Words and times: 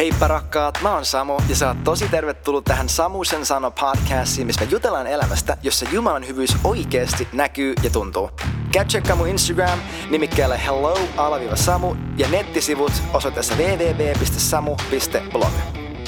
Heippa 0.00 0.28
rakkaat, 0.28 0.78
mä 0.82 0.94
oon 0.94 1.04
Samu 1.04 1.36
ja 1.48 1.56
sä 1.56 1.68
oot 1.68 1.84
tosi 1.84 2.08
tervetullut 2.08 2.64
tähän 2.64 2.88
Samusen 2.88 3.46
sano 3.46 3.70
podcastiin, 3.70 4.46
missä 4.46 4.64
me 4.64 4.70
jutellaan 4.70 5.06
elämästä, 5.06 5.56
jossa 5.62 5.86
Jumalan 5.92 6.26
hyvyys 6.26 6.56
oikeasti 6.64 7.28
näkyy 7.32 7.74
ja 7.82 7.90
tuntuu. 7.90 8.30
Käy 8.72 8.84
tsekkaa 8.84 9.16
mun 9.16 9.28
Instagram 9.28 9.78
nimikkeellä 10.10 10.56
hello-samu 10.56 11.94
ja 12.16 12.28
nettisivut 12.28 12.92
osoitteessa 13.12 13.54
www.samu.blog. 13.54 15.52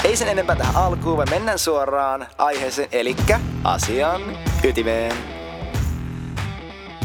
Ei 0.03 0.15
sen 0.15 0.27
enempää 0.27 0.55
tähän 0.55 0.75
alkuun, 0.75 1.17
vaan 1.17 1.29
mennään 1.29 1.59
suoraan 1.59 2.27
aiheeseen, 2.37 2.89
eli 2.91 3.15
asian 3.63 4.21
ytimeen. 4.63 5.42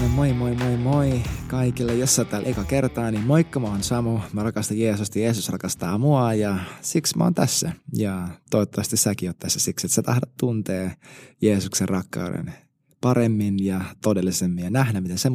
No 0.02 0.08
moi 0.08 0.32
moi 0.32 0.54
moi 0.54 0.76
moi 0.76 1.22
kaikille, 1.48 1.94
jos 1.94 2.16
sä 2.16 2.24
täällä 2.24 2.48
eka 2.48 2.64
kertaa, 2.64 3.10
niin 3.10 3.24
moikka, 3.24 3.60
mä 3.60 3.68
oon 3.68 3.82
Samu, 3.82 4.18
mä 4.32 4.42
rakastan 4.42 4.78
Jeesusta, 4.78 5.18
Jeesus 5.18 5.48
rakastaa 5.48 5.98
mua 5.98 6.34
ja 6.34 6.58
siksi 6.82 7.18
mä 7.18 7.24
oon 7.24 7.34
tässä. 7.34 7.72
Ja 7.94 8.28
toivottavasti 8.50 8.96
säkin 8.96 9.28
oot 9.28 9.38
tässä 9.38 9.60
siksi, 9.60 9.86
että 9.86 9.94
sä 9.94 10.02
tahdot 10.02 10.36
tuntee 10.36 10.96
Jeesuksen 11.42 11.88
rakkauden 11.88 12.54
paremmin 13.00 13.64
ja 13.64 13.80
todellisemmin 14.02 14.64
ja 14.64 14.70
nähdä, 14.70 15.00
miten 15.00 15.18
se 15.18 15.30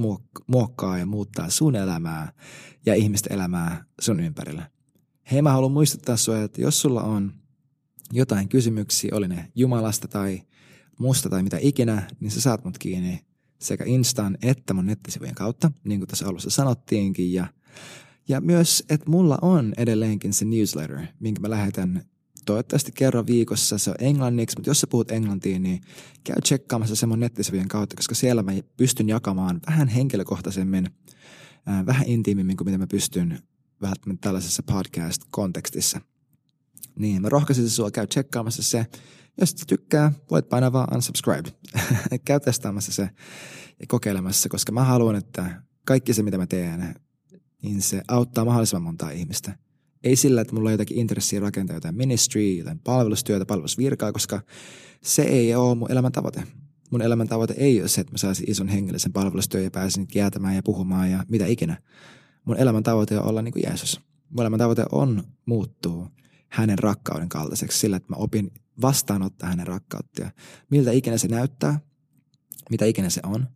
muokkaa 0.48 0.98
ja 0.98 1.06
muuttaa 1.06 1.50
sun 1.50 1.76
elämää 1.76 2.32
ja 2.86 2.96
ihmisten 2.96 3.34
elämää 3.34 3.86
sun 4.02 4.20
ympärillä. 4.20 4.70
Hei, 5.32 5.42
mä 5.42 5.52
haluan 5.52 5.72
muistuttaa 5.72 6.18
sua, 6.18 6.44
että 6.44 6.62
jos 6.62 6.82
sulla 6.82 7.02
on 7.02 7.34
jotain 8.12 8.50
kysymyksiä, 8.50 9.12
oli 9.14 9.28
ne 9.28 9.52
Jumalasta 9.56 10.08
tai 10.08 10.42
musta 11.00 11.30
tai 11.30 11.44
mitä 11.44 11.58
ikinä, 11.62 12.08
niin 12.20 12.32
sä 12.32 12.42
saat 12.42 12.66
mut 12.66 12.78
kiinni– 12.78 13.20
sekä 13.64 13.84
Instan 13.84 14.38
että 14.42 14.74
mun 14.74 14.86
nettisivujen 14.86 15.36
kautta, 15.36 15.72
niin 15.84 16.00
kuin 16.00 16.08
tässä 16.08 16.28
alussa 16.28 16.50
sanottiinkin. 16.50 17.34
Ja, 17.34 17.48
ja 18.28 18.42
myös, 18.42 18.84
että 18.90 19.10
mulla 19.10 19.38
on 19.42 19.74
edelleenkin 19.78 20.34
se 20.34 20.46
newsletter, 20.46 21.00
minkä 21.20 21.42
mä 21.42 21.50
lähetän 21.50 22.04
toivottavasti 22.46 22.92
kerran 22.96 23.28
viikossa. 23.28 23.78
Se 23.78 23.90
on 23.90 23.96
englanniksi, 24.00 24.58
mutta 24.58 24.70
jos 24.70 24.82
sä 24.82 24.88
puhut 24.88 25.12
englantiin, 25.12 25.64
niin 25.64 25.82
käy 26.24 26.42
tsekkaamassa 26.42 26.96
sen 26.96 27.10
mun 27.10 27.20
nettisivujen 27.20 27.68
kautta, 27.68 27.96
koska 27.96 28.16
siellä 28.16 28.44
mä 28.44 28.52
pystyn 28.78 29.10
jakamaan 29.10 29.60
vähän 29.68 29.88
henkilökohtaisemmin, 29.88 30.90
äh, 31.70 31.86
vähän 31.86 32.08
intiimimmin 32.08 32.58
kuin 32.58 32.66
mitä 32.66 32.78
mä 32.78 32.88
pystyn 32.88 33.40
välttämättä 33.82 34.22
tällaisessa 34.22 34.64
podcast-kontekstissa. 34.64 36.02
Niin, 36.96 37.22
mä 37.22 37.30
rohkaisin 37.30 37.70
sua 37.70 37.92
käy 37.92 38.08
tsekkaamassa 38.08 38.64
se. 38.64 38.86
Jos 39.42 39.56
tykkää, 39.56 40.12
voit 40.32 40.50
painaa 40.50 40.74
vaan 40.74 40.96
unsubscribe. 40.96 41.50
Käy 42.26 42.40
testaamassa 42.40 42.92
se 42.92 43.10
ja 43.80 43.88
kokeilemassa, 43.88 44.50
koska 44.50 44.72
mä 44.72 44.84
haluan, 44.84 45.16
että 45.16 45.64
kaikki 45.86 46.14
se, 46.14 46.24
mitä 46.24 46.38
mä 46.38 46.48
teen, 46.48 46.96
niin 47.62 47.82
se 47.82 48.02
auttaa 48.08 48.46
mahdollisimman 48.46 48.84
montaa 48.84 49.12
ihmistä. 49.12 49.58
Ei 50.04 50.16
sillä, 50.16 50.42
että 50.42 50.54
mulla 50.54 50.70
on 50.70 50.74
jotakin 50.74 50.98
intressiä 50.98 51.40
rakentaa 51.40 51.76
jotain 51.76 51.96
ministry, 51.96 52.54
jotain 52.54 52.80
palvelustyötä, 52.80 53.46
palvelusvirkaa, 53.46 54.12
koska 54.12 54.42
se 55.02 55.22
ei 55.22 55.56
ole 55.56 55.76
mun 55.76 55.92
elämän 55.92 56.12
tavoite. 56.12 56.44
Mun 56.92 57.02
elämän 57.02 57.28
tavoite 57.28 57.54
ei 57.58 57.82
ole 57.82 57.88
se, 57.88 58.02
että 58.02 58.14
mä 58.14 58.18
saisin 58.18 58.52
ison 58.52 58.68
hengellisen 58.68 59.14
palvelustyön 59.14 59.64
ja 59.64 59.72
pääsin 59.72 60.08
jäätämään 60.16 60.56
ja 60.56 60.64
puhumaan 60.64 61.12
ja 61.12 61.24
mitä 61.30 61.46
ikinä. 61.46 61.78
Mun 62.46 62.58
elämän 62.58 62.84
tavoite 62.84 63.20
on 63.20 63.26
olla 63.26 63.42
niin 63.42 63.54
kuin 63.54 63.64
Jeesus. 63.68 64.02
Mun 64.30 64.42
elämän 64.42 64.60
tavoite 64.60 64.86
on 64.92 65.24
muuttua 65.46 66.10
hänen 66.54 66.80
rakkauden 66.80 67.30
kaltaiseksi 67.30 67.80
sillä, 67.80 67.98
että 67.98 68.14
mä 68.14 68.16
opin 68.16 68.52
vastaanottaa 68.82 69.50
hänen 69.50 69.68
rakkautta. 69.68 70.32
Miltä 70.72 70.92
ikinä 70.92 71.18
se 71.18 71.28
näyttää, 71.28 71.80
mitä 72.70 72.86
ikinä 72.86 73.10
se 73.10 73.22
on, 73.24 73.48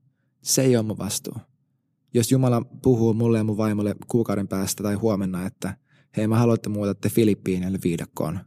se 0.41 0.61
ei 0.61 0.77
ole 0.77 0.85
mun 0.85 0.97
vastuu. 0.97 1.35
Jos 2.13 2.31
Jumala 2.31 2.61
puhuu 2.61 3.13
mulle 3.13 3.37
ja 3.37 3.43
mun 3.43 3.57
vaimolle 3.57 3.95
kuukauden 4.07 4.47
päästä 4.47 4.83
tai 4.83 4.95
huomenna, 4.95 5.45
että 5.45 5.77
hei 6.17 6.27
mä 6.27 6.39
haluan, 6.39 6.55
että 6.55 6.69
muutatte 6.69 7.09
Filippiineille 7.09 7.79
viidakkoon 7.83 8.39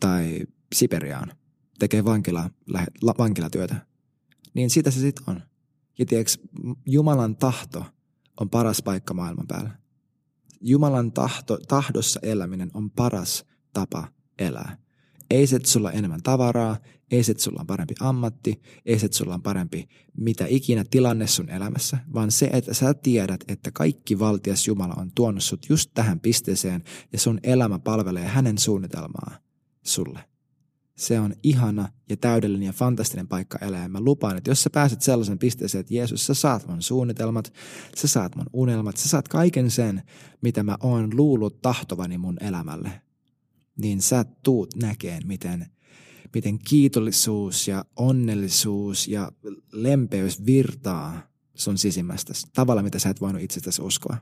tai 0.00 0.46
Siperiaan, 0.74 1.32
tekee 1.78 2.04
vankila, 2.04 2.50
la, 3.02 3.14
vankilatyötä, 3.18 3.86
niin 4.54 4.70
sitä 4.70 4.90
se 4.90 5.00
sitten 5.00 5.24
on. 5.26 5.42
Ja 5.98 6.06
tiedätkö, 6.06 6.32
Jumalan 6.86 7.36
tahto 7.36 7.84
on 8.40 8.50
paras 8.50 8.82
paikka 8.82 9.14
maailman 9.14 9.46
päällä. 9.46 9.78
Jumalan 10.60 11.12
tahto, 11.12 11.58
tahdossa 11.68 12.20
eläminen 12.22 12.70
on 12.74 12.90
paras 12.90 13.44
tapa 13.72 14.08
elää. 14.38 14.76
Ei 15.30 15.46
se, 15.46 15.56
että 15.56 15.68
sulla 15.68 15.88
on 15.88 15.94
enemmän 15.94 16.22
tavaraa, 16.22 16.76
ei 17.10 17.22
se, 17.22 17.32
että 17.32 17.44
sulla 17.44 17.60
on 17.60 17.66
parempi 17.66 17.94
ammatti, 18.00 18.60
ei 18.86 18.98
se, 18.98 19.06
että 19.06 19.18
sulla 19.18 19.34
on 19.34 19.42
parempi 19.42 19.88
mitä 20.16 20.46
ikinä 20.48 20.84
tilanne 20.90 21.26
sun 21.26 21.50
elämässä, 21.50 21.98
vaan 22.14 22.32
se, 22.32 22.50
että 22.52 22.74
sä 22.74 22.94
tiedät, 22.94 23.44
että 23.48 23.70
kaikki 23.70 24.18
valtias 24.18 24.66
Jumala 24.66 24.94
on 24.96 25.10
tuonut 25.14 25.42
sut 25.42 25.66
just 25.68 25.90
tähän 25.94 26.20
pisteeseen 26.20 26.82
ja 27.12 27.18
sun 27.18 27.40
elämä 27.42 27.78
palvelee 27.78 28.26
hänen 28.26 28.58
suunnitelmaa 28.58 29.38
sulle. 29.82 30.20
Se 30.96 31.20
on 31.20 31.34
ihana 31.42 31.88
ja 32.08 32.16
täydellinen 32.16 32.66
ja 32.66 32.72
fantastinen 32.72 33.28
paikka 33.28 33.58
elää. 33.58 33.82
Ja 33.82 33.88
mä 33.88 34.00
lupaan, 34.00 34.36
että 34.36 34.50
jos 34.50 34.62
sä 34.62 34.70
pääset 34.70 35.02
sellaisen 35.02 35.38
pisteeseen, 35.38 35.80
että 35.80 35.94
Jeesus, 35.94 36.26
sä 36.26 36.34
saat 36.34 36.68
mun 36.68 36.82
suunnitelmat, 36.82 37.52
sä 37.96 38.08
saat 38.08 38.36
mun 38.36 38.46
unelmat, 38.52 38.96
sä 38.96 39.08
saat 39.08 39.28
kaiken 39.28 39.70
sen, 39.70 40.02
mitä 40.40 40.62
mä 40.62 40.76
oon 40.80 41.16
luullut 41.16 41.62
tahtovani 41.62 42.18
mun 42.18 42.36
elämälle, 42.40 43.02
niin 43.78 44.02
sä 44.02 44.24
tuut 44.42 44.76
näkeen, 44.76 45.26
miten, 45.26 45.66
miten 46.34 46.58
kiitollisuus 46.58 47.68
ja 47.68 47.84
onnellisuus 47.96 49.08
ja 49.08 49.32
lempeys 49.72 50.46
virtaa 50.46 51.28
sun 51.54 51.78
sisimmästä 51.78 52.32
tavalla, 52.54 52.82
mitä 52.82 52.98
sä 52.98 53.08
et 53.08 53.20
voinut 53.20 53.42
itsestäsi 53.42 53.82
uskoa. 53.82 54.16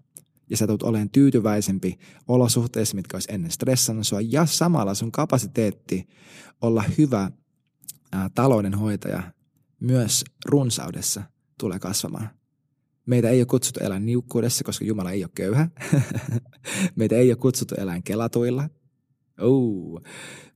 Ja 0.50 0.56
sä 0.56 0.66
tulet 0.66 0.82
olemaan 0.82 1.10
tyytyväisempi 1.10 1.98
olosuhteissa, 2.28 2.94
mitkä 2.94 3.16
olisi 3.16 3.32
ennen 3.32 3.50
stressannut 3.50 4.06
sua. 4.06 4.20
Ja 4.20 4.46
samalla 4.46 4.94
sun 4.94 5.12
kapasiteetti 5.12 6.08
olla 6.60 6.84
hyvä 6.98 7.30
ää, 8.12 8.30
taloudenhoitaja 8.34 9.32
myös 9.80 10.24
runsaudessa 10.44 11.22
tulee 11.60 11.78
kasvamaan. 11.78 12.30
Meitä 13.06 13.30
ei 13.30 13.40
ole 13.40 13.46
kutsuttu 13.46 13.80
elää 13.80 14.00
niukkuudessa, 14.00 14.64
koska 14.64 14.84
Jumala 14.84 15.10
ei 15.10 15.24
ole 15.24 15.30
köyhä. 15.34 15.68
Meitä 16.96 17.16
ei 17.16 17.30
ole 17.30 17.36
kutsuttu 17.36 17.74
elää 17.78 18.00
kelatuilla, 18.04 18.68
Oh, 19.40 20.02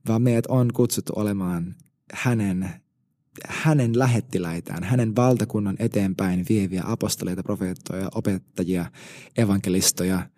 vaan 0.07 0.21
meidät 0.21 0.45
on 0.47 0.73
kutsuttu 0.73 1.13
olemaan 1.15 1.75
hänen, 2.13 2.69
hänen 3.47 3.99
lähettiläitään, 3.99 4.83
hänen 4.83 5.15
valtakunnan 5.15 5.75
eteenpäin 5.79 6.45
vieviä 6.49 6.83
apostoleita, 6.85 7.43
profeettoja, 7.43 8.09
opettajia, 8.15 8.85
evankelistoja, 9.37 10.29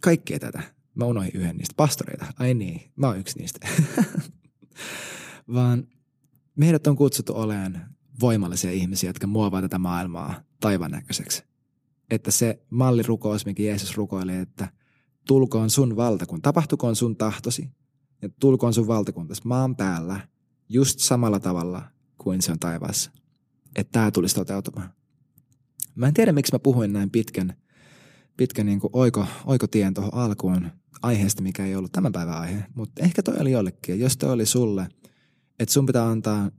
kaikkea 0.00 0.38
tätä. 0.38 0.62
Mä 0.94 1.04
unohdin 1.04 1.32
yhden 1.34 1.56
niistä 1.56 1.74
pastoreita. 1.76 2.26
Ai 2.38 2.54
niin, 2.54 2.90
mä 2.96 3.06
oon 3.06 3.18
yksi 3.18 3.38
niistä. 3.38 3.68
vaan 5.54 5.86
meidät 6.56 6.86
on 6.86 6.96
kutsuttu 6.96 7.32
olemaan 7.36 7.86
voimallisia 8.20 8.70
ihmisiä, 8.70 9.10
jotka 9.10 9.26
muovaa 9.26 9.62
tätä 9.62 9.78
maailmaa 9.78 10.40
taivaan 10.60 10.90
näköiseksi. 10.90 11.44
Että 12.10 12.30
se 12.30 12.62
mallirukous, 12.70 13.46
mikä 13.46 13.62
Jeesus 13.62 13.96
rukoili, 13.96 14.36
että 14.36 14.68
tulkoon 15.28 15.70
sun 15.70 15.96
valtakunta, 15.96 16.42
tapahtukoon 16.42 16.96
sun 16.96 17.16
tahtosi 17.16 17.70
ja 18.22 18.28
tulkoon 18.40 18.74
sun 18.74 18.86
valtakuntasi 18.86 19.42
maan 19.44 19.76
päällä 19.76 20.28
just 20.68 20.98
samalla 20.98 21.40
tavalla 21.40 21.82
kuin 22.18 22.42
se 22.42 22.52
on 22.52 22.58
taivaassa. 22.58 23.10
Että 23.76 23.92
tämä 23.92 24.10
tulisi 24.10 24.34
toteutumaan. 24.34 24.90
Mä 25.94 26.08
en 26.08 26.14
tiedä, 26.14 26.32
miksi 26.32 26.54
mä 26.54 26.58
puhuin 26.58 26.92
näin 26.92 27.10
pitkän, 27.10 27.54
pitkän 28.36 28.66
niin 28.66 28.80
kuin 28.80 28.90
oiko, 28.92 29.26
oikotien 29.46 29.94
tuohon 29.94 30.14
alkuun 30.14 30.70
aiheesta, 31.02 31.42
mikä 31.42 31.66
ei 31.66 31.76
ollut 31.76 31.92
tämän 31.92 32.12
päivän 32.12 32.38
aihe, 32.38 32.64
mutta 32.74 33.02
ehkä 33.02 33.22
toi 33.22 33.34
oli 33.40 33.52
jollekin. 33.52 34.00
Jos 34.00 34.16
toi 34.16 34.32
oli 34.32 34.46
sulle, 34.46 34.88
että 35.58 35.72
sun 35.72 35.86
pitää 35.86 36.08
antaa 36.08 36.50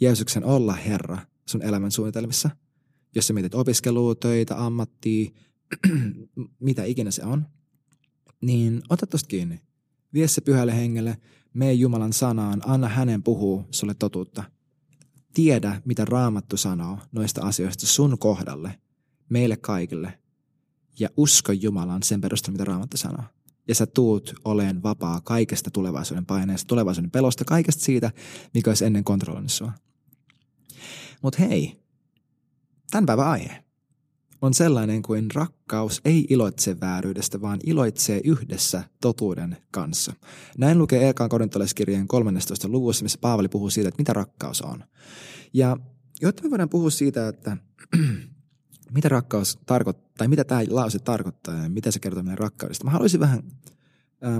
Jeesuksen 0.00 0.44
olla 0.44 0.72
Herra 0.72 1.18
sun 1.48 1.62
elämän 1.62 1.90
suunnitelmissa, 1.90 2.50
jos 3.14 3.26
sä 3.26 3.32
mietit 3.32 3.54
opiskelua, 3.54 4.14
töitä, 4.14 4.64
ammattia, 4.64 5.30
mitä 6.60 6.84
ikinä 6.84 7.10
se 7.10 7.24
on– 7.24 7.46
niin 8.40 8.82
ota 8.88 9.06
tosta 9.06 9.28
kiinni. 9.28 9.60
Vie 10.14 10.28
se 10.28 10.40
pyhälle 10.40 10.76
hengelle, 10.76 11.18
mene 11.54 11.72
Jumalan 11.72 12.12
sanaan, 12.12 12.62
anna 12.66 12.88
hänen 12.88 13.22
puhua 13.22 13.64
sulle 13.70 13.94
totuutta. 13.94 14.44
Tiedä, 15.34 15.82
mitä 15.84 16.04
Raamattu 16.04 16.56
sanoo 16.56 16.98
noista 17.12 17.42
asioista 17.42 17.86
sun 17.86 18.18
kohdalle, 18.18 18.80
meille 19.28 19.56
kaikille. 19.56 20.18
Ja 20.98 21.08
usko 21.16 21.52
Jumalan 21.52 22.02
sen 22.02 22.20
perusteella, 22.20 22.54
mitä 22.54 22.64
Raamattu 22.64 22.96
sanoo. 22.96 23.24
Ja 23.68 23.74
sä 23.74 23.86
tuut 23.86 24.34
oleen 24.44 24.82
vapaa 24.82 25.20
kaikesta 25.20 25.70
tulevaisuuden 25.70 26.26
paineesta, 26.26 26.68
tulevaisuuden 26.68 27.10
pelosta, 27.10 27.44
kaikesta 27.44 27.84
siitä, 27.84 28.12
mikä 28.54 28.70
olisi 28.70 28.84
ennen 28.84 29.04
kontrolloinut 29.04 29.52
sua. 29.52 29.72
Mutta 31.22 31.38
hei, 31.42 31.82
tämän 32.90 33.06
päivän 33.06 33.26
aihe 33.26 33.67
on 34.42 34.54
sellainen 34.54 35.02
kuin 35.02 35.30
rakkaus 35.34 36.00
ei 36.04 36.26
iloitse 36.30 36.80
vääryydestä, 36.80 37.40
vaan 37.40 37.58
iloitsee 37.64 38.20
yhdessä 38.24 38.82
totuuden 39.00 39.56
kanssa. 39.70 40.12
Näin 40.58 40.78
lukee 40.78 41.08
Ekan 41.08 41.28
korintolaiskirjeen 41.28 42.08
13. 42.08 42.68
luvussa, 42.68 43.02
missä 43.02 43.18
Paavali 43.20 43.48
puhuu 43.48 43.70
siitä, 43.70 43.88
että 43.88 44.00
mitä 44.00 44.12
rakkaus 44.12 44.62
on. 44.62 44.84
Ja 45.52 45.76
jotta 46.20 46.42
me 46.42 46.50
voidaan 46.50 46.68
puhua 46.68 46.90
siitä, 46.90 47.28
että 47.28 47.56
mitä 48.94 49.08
rakkaus 49.08 49.58
tarkoittaa, 49.66 50.12
tai 50.18 50.28
mitä 50.28 50.44
tämä 50.44 50.60
lause 50.70 50.98
tarkoittaa 50.98 51.54
ja 51.54 51.68
mitä 51.68 51.90
se 51.90 51.98
kertoo 51.98 52.22
meidän 52.22 52.38
rakkaudesta, 52.38 52.84
mä 52.84 52.90
haluaisin 52.90 53.20
vähän 53.20 53.42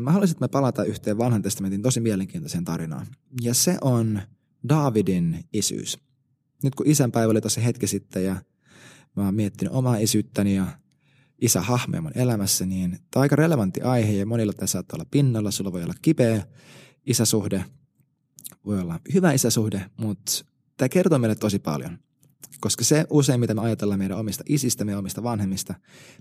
Mä 0.01 0.13
haluaisin, 0.13 0.35
että 0.35 0.45
me 0.45 0.49
palata 0.49 0.85
yhteen 0.85 1.19
vanhan 1.19 1.43
testamentin 1.43 1.83
tosi 1.83 2.01
mielenkiintoiseen 2.01 2.65
tarinaan. 2.65 3.07
Ja 3.43 3.55
se 3.55 3.79
on 3.81 4.21
Davidin 4.69 5.45
isyys. 5.53 5.99
Nyt 6.63 6.75
kun 6.75 6.87
isänpäivä 6.87 7.31
oli 7.31 7.41
tosi 7.41 7.65
hetki 7.65 7.87
sitten 7.87 8.25
ja 8.25 8.37
mä 9.19 9.25
oon 9.25 9.35
miettinyt 9.35 9.75
omaa 9.75 9.97
isyyttäni 9.97 10.55
ja 10.55 10.67
isä 11.41 11.61
hahmoja 11.61 12.11
elämässä, 12.15 12.67
niin 12.67 12.91
tämä 12.91 13.05
on 13.17 13.23
aika 13.23 13.37
relevantti 13.37 13.81
aihe 13.81 14.13
ja 14.13 14.27
monilla 14.27 14.53
tässä 14.53 14.73
saattaa 14.73 14.97
olla 14.97 15.09
pinnalla, 15.11 15.51
sulla 15.51 15.73
voi 15.73 15.83
olla 15.83 15.95
kipeä 16.03 16.47
isäsuhde, 17.07 17.65
voi 18.65 18.81
olla 18.81 19.01
hyvä 19.15 19.33
isäsuhde, 19.33 19.91
mutta 19.97 20.45
tämä 20.77 20.89
kertoo 20.89 21.19
meille 21.19 21.35
tosi 21.35 21.59
paljon. 21.59 21.99
Koska 22.61 22.85
se 22.85 23.07
usein, 23.11 23.41
mitä 23.41 23.55
me 23.55 23.61
ajatellaan 23.61 23.99
meidän 23.99 24.19
omista 24.19 24.45
isistä, 24.49 24.85
meidän 24.85 24.99
omista 24.99 25.23
vanhemmista, 25.23 25.75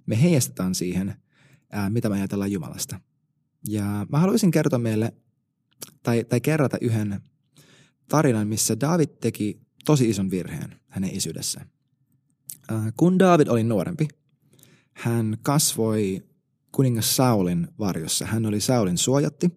me 0.06 0.22
heijastetaan 0.22 0.76
siihen, 0.76 1.16
mitä 1.90 2.10
me 2.10 2.16
ajatellaan 2.16 2.52
Jumalasta. 2.52 3.00
Ja 3.68 4.06
mä 4.12 4.20
haluaisin 4.20 4.52
kertoa 4.52 4.80
meille, 4.80 5.14
tai, 6.04 6.24
tai 6.24 6.42
kerrata 6.42 6.78
yhden 6.82 7.22
tarinan, 8.10 8.48
missä 8.48 8.80
David 8.80 9.10
teki 9.22 9.62
tosi 9.86 10.10
ison 10.10 10.32
virheen 10.32 10.80
hänen 10.88 11.16
isyydessään. 11.16 11.70
Ää, 12.70 12.92
kun 12.98 13.20
David 13.20 13.48
oli 13.48 13.64
nuorempi, 13.64 14.08
hän 14.94 15.38
kasvoi 15.42 16.24
kuningas 16.72 17.16
Saulin 17.16 17.68
varjossa. 17.80 18.26
Hän 18.26 18.46
oli 18.46 18.60
Saulin 18.60 18.98
suojatti, 18.98 19.50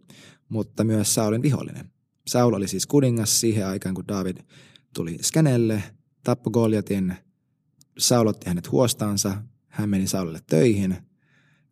mutta 0.48 0.84
myös 0.84 1.14
Saulin 1.14 1.42
vihollinen. 1.42 1.90
Saul 2.26 2.52
oli 2.52 2.68
siis 2.68 2.86
kuningas 2.86 3.40
siihen 3.40 3.66
aikaan, 3.66 3.94
kun 3.94 4.08
David 4.08 4.36
tuli 4.94 5.18
skenelle, 5.22 5.82
tappoi 6.24 6.50
Goliatin, 6.50 7.14
Saul 7.98 8.26
otti 8.26 8.48
hänet 8.48 8.70
huostaansa, 8.70 9.42
hän 9.68 9.90
meni 9.90 10.06
Saulille 10.06 10.40
töihin. 10.46 10.96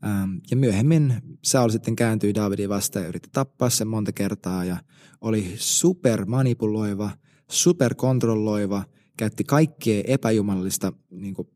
Ähm, 0.05 0.37
ja 0.50 0.56
myöhemmin 0.56 1.14
Saul 1.44 1.71
sitten 1.71 1.97
kääntyi 1.97 2.35
Davidin 2.35 2.69
vastaan 2.69 3.03
ja 3.03 3.09
yritti 3.09 3.29
tappaa 3.32 3.71
sen 3.71 3.88
monta 3.88 4.12
kertaa 4.12 4.64
ja 4.64 4.76
oli 5.21 5.55
super 5.56 6.25
manipuloiva, 6.25 7.11
super 7.50 7.94
kontrolloiva, 7.94 8.85
käytti 9.19 9.44
kaikkea 9.44 10.03
epäjumalallista, 10.06 10.93
niin 11.11 11.35
kuin 11.35 11.49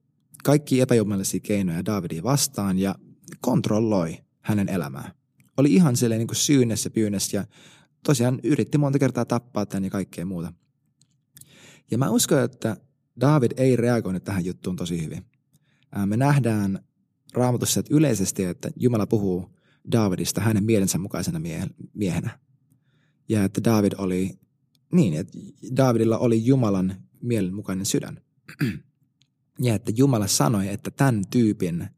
kaikki 0.45 0.81
epäjumalallisia 0.81 1.41
keinoja 1.41 1.85
Davidin 1.85 2.23
vastaan 2.23 2.79
ja 2.79 2.95
kontrolloi 3.41 4.19
hänen 4.41 4.69
elämää. 4.69 5.13
Oli 5.57 5.75
ihan 5.75 5.97
silleen 5.97 6.19
niin 6.19 6.29
kuin 6.29 6.37
syynessä 6.37 6.91
pyynessä 6.91 7.37
ja 7.37 7.45
tosiaan 8.05 8.41
yritti 8.43 8.79
monta 8.79 8.99
kertaa 8.99 9.25
tappaa 9.25 9.67
tämän 9.67 9.85
ja 9.85 9.91
kaikkea 9.91 10.27
muuta. 10.27 10.53
Ja 11.91 11.99
mä 11.99 12.11
uskon, 12.11 12.43
että 12.43 12.77
David 13.21 13.53
ei 13.57 13.77
reagoinut 13.77 14.25
tähän 14.25 14.45
juttuun 14.45 14.77
tosi 14.77 15.05
hyvin. 15.05 15.25
Me 16.07 16.17
nähdään 16.17 16.85
raamatussa 17.35 17.81
että 17.81 17.95
yleisesti, 17.95 18.45
että 18.45 18.71
Jumala 18.77 19.07
puhuu 19.07 19.51
Davidista 19.93 20.41
hänen 20.41 20.65
mielensä 20.65 20.99
mukaisena 20.99 21.41
miehenä. 21.95 22.39
Ja 23.29 23.45
että 23.45 23.65
David 23.65 23.93
oli, 23.99 24.39
niin, 24.93 25.15
että 25.15 25.39
Davidilla 25.77 26.19
oli 26.19 26.47
Jumalan 26.47 26.95
mielenmukainen 27.23 27.87
sydän. 27.87 28.21
Ja 29.59 29.75
että 29.75 29.93
Jumala 29.97 30.27
sanoi, 30.27 30.69
että 30.69 30.91
tämän 30.91 31.23
tyypin 31.31 31.89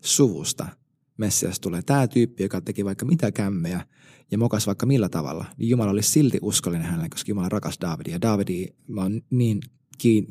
suvusta 0.00 0.68
Messias 1.16 1.60
tulee. 1.60 1.82
Tämä 1.82 2.08
tyyppi, 2.08 2.42
joka 2.42 2.60
teki 2.60 2.84
vaikka 2.84 3.06
mitä 3.06 3.32
kämmejä 3.32 3.86
ja 4.30 4.38
mokas 4.38 4.66
vaikka 4.66 4.86
millä 4.86 5.08
tavalla, 5.08 5.44
niin 5.56 5.68
Jumala 5.68 5.90
oli 5.90 6.02
silti 6.02 6.38
uskollinen 6.42 6.86
hänelle, 6.86 7.08
koska 7.08 7.30
Jumala 7.30 7.48
rakas 7.48 7.78
Davidia. 7.80 8.14
Ja 8.14 8.20
Davidi, 8.20 8.66
mä 8.88 9.02
oon 9.02 9.22
niin 9.30 9.60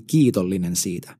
kiitollinen 0.08 0.76
siitä, 0.76 1.18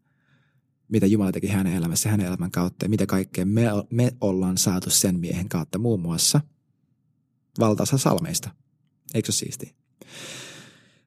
mitä 0.88 1.06
Jumala 1.06 1.32
teki 1.32 1.48
hänen 1.48 1.74
elämässä, 1.74 2.10
hänen 2.10 2.28
elämän 2.28 2.52
kautta 2.52 2.86
ja 2.86 2.90
mitä 2.90 3.06
kaikkea 3.06 3.46
me, 3.46 3.64
me 3.92 4.12
ollaan 4.22 4.58
saatu 4.58 4.90
sen 4.90 5.20
miehen 5.20 5.50
kautta 5.50 5.80
muun 5.80 6.00
muassa 6.00 6.42
valtaosa 7.60 7.98
salmeista. 7.98 8.50
Eikö 9.14 9.32
se 9.32 9.38
siistiä? 9.38 9.74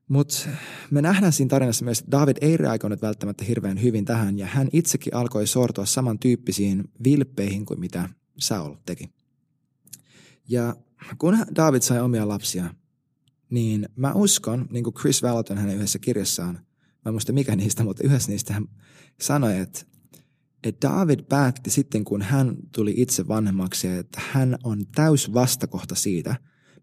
Mutta 0.08 0.48
me 0.90 1.02
nähdään 1.02 1.32
siinä 1.32 1.48
tarinassa 1.48 1.84
myös, 1.84 1.98
että 1.98 2.10
David 2.10 2.36
ei 2.40 2.56
reagoinut 2.56 3.02
välttämättä 3.02 3.44
hirveän 3.44 3.82
hyvin 3.82 4.04
tähän 4.04 4.38
ja 4.38 4.46
hän 4.46 4.68
itsekin 4.72 5.14
alkoi 5.14 5.46
sortua 5.46 5.86
samantyyppisiin 5.86 6.84
vilppeihin 7.04 7.64
kuin 7.66 7.80
mitä 7.80 8.08
Saul 8.38 8.74
teki. 8.86 9.10
Ja 10.48 10.76
kun 11.18 11.38
David 11.56 11.82
sai 11.82 12.00
omia 12.00 12.28
lapsia, 12.28 12.74
niin 13.50 13.88
mä 13.96 14.12
uskon, 14.12 14.66
niin 14.70 14.84
kuin 14.84 14.94
Chris 14.94 15.22
Vallaton 15.22 15.58
hänen 15.58 15.76
yhdessä 15.76 15.98
kirjassaan, 15.98 16.54
mä 16.54 17.08
en 17.08 17.14
muista 17.14 17.32
mikä 17.32 17.56
niistä, 17.56 17.84
mutta 17.84 18.04
yhdessä 18.04 18.30
niistä 18.30 18.54
hän 18.54 18.68
sanoi, 19.20 19.58
että, 19.58 19.80
että 20.64 20.88
David 20.88 21.20
päätti 21.22 21.70
sitten, 21.70 22.04
kun 22.04 22.22
hän 22.22 22.56
tuli 22.74 22.94
itse 22.96 23.28
vanhemmaksi, 23.28 23.88
että 23.88 24.20
hän 24.32 24.56
on 24.64 24.86
täys 24.94 25.34
vastakohta 25.34 25.94
siitä, 25.94 26.36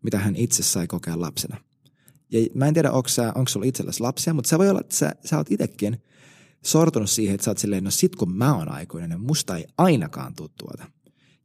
mitä 0.04 0.20
hän 0.20 0.36
itse 0.36 0.64
sai 0.64 0.88
kokea 0.88 1.20
lapsena. 1.20 1.65
Ja 2.32 2.40
mä 2.54 2.68
en 2.68 2.74
tiedä, 2.74 2.92
onko, 2.92 3.10
sä, 3.10 3.32
onko 3.36 3.50
sulla 3.50 3.66
itsellesi 3.66 4.02
lapsia, 4.02 4.34
mutta 4.34 4.50
se 4.50 4.58
voi 4.58 4.70
olla, 4.70 4.82
että 4.82 4.96
sä, 4.96 5.12
sä 5.26 5.38
oot 5.38 5.52
itsekin 5.52 6.04
sortunut 6.66 7.10
siihen, 7.10 7.36
että 7.36 7.46
sä 7.46 7.52
oot 7.52 7.58
silleen, 7.58 7.84
no 7.84 7.92
sit 7.92 8.16
kun 8.16 8.38
mä 8.38 8.56
oon 8.56 8.72
aikuinen, 8.72 9.10
niin 9.10 9.22
musta 9.22 9.58
ei 9.58 9.66
ainakaan 9.78 10.36
tuu 10.36 10.50
tuota. 10.50 10.86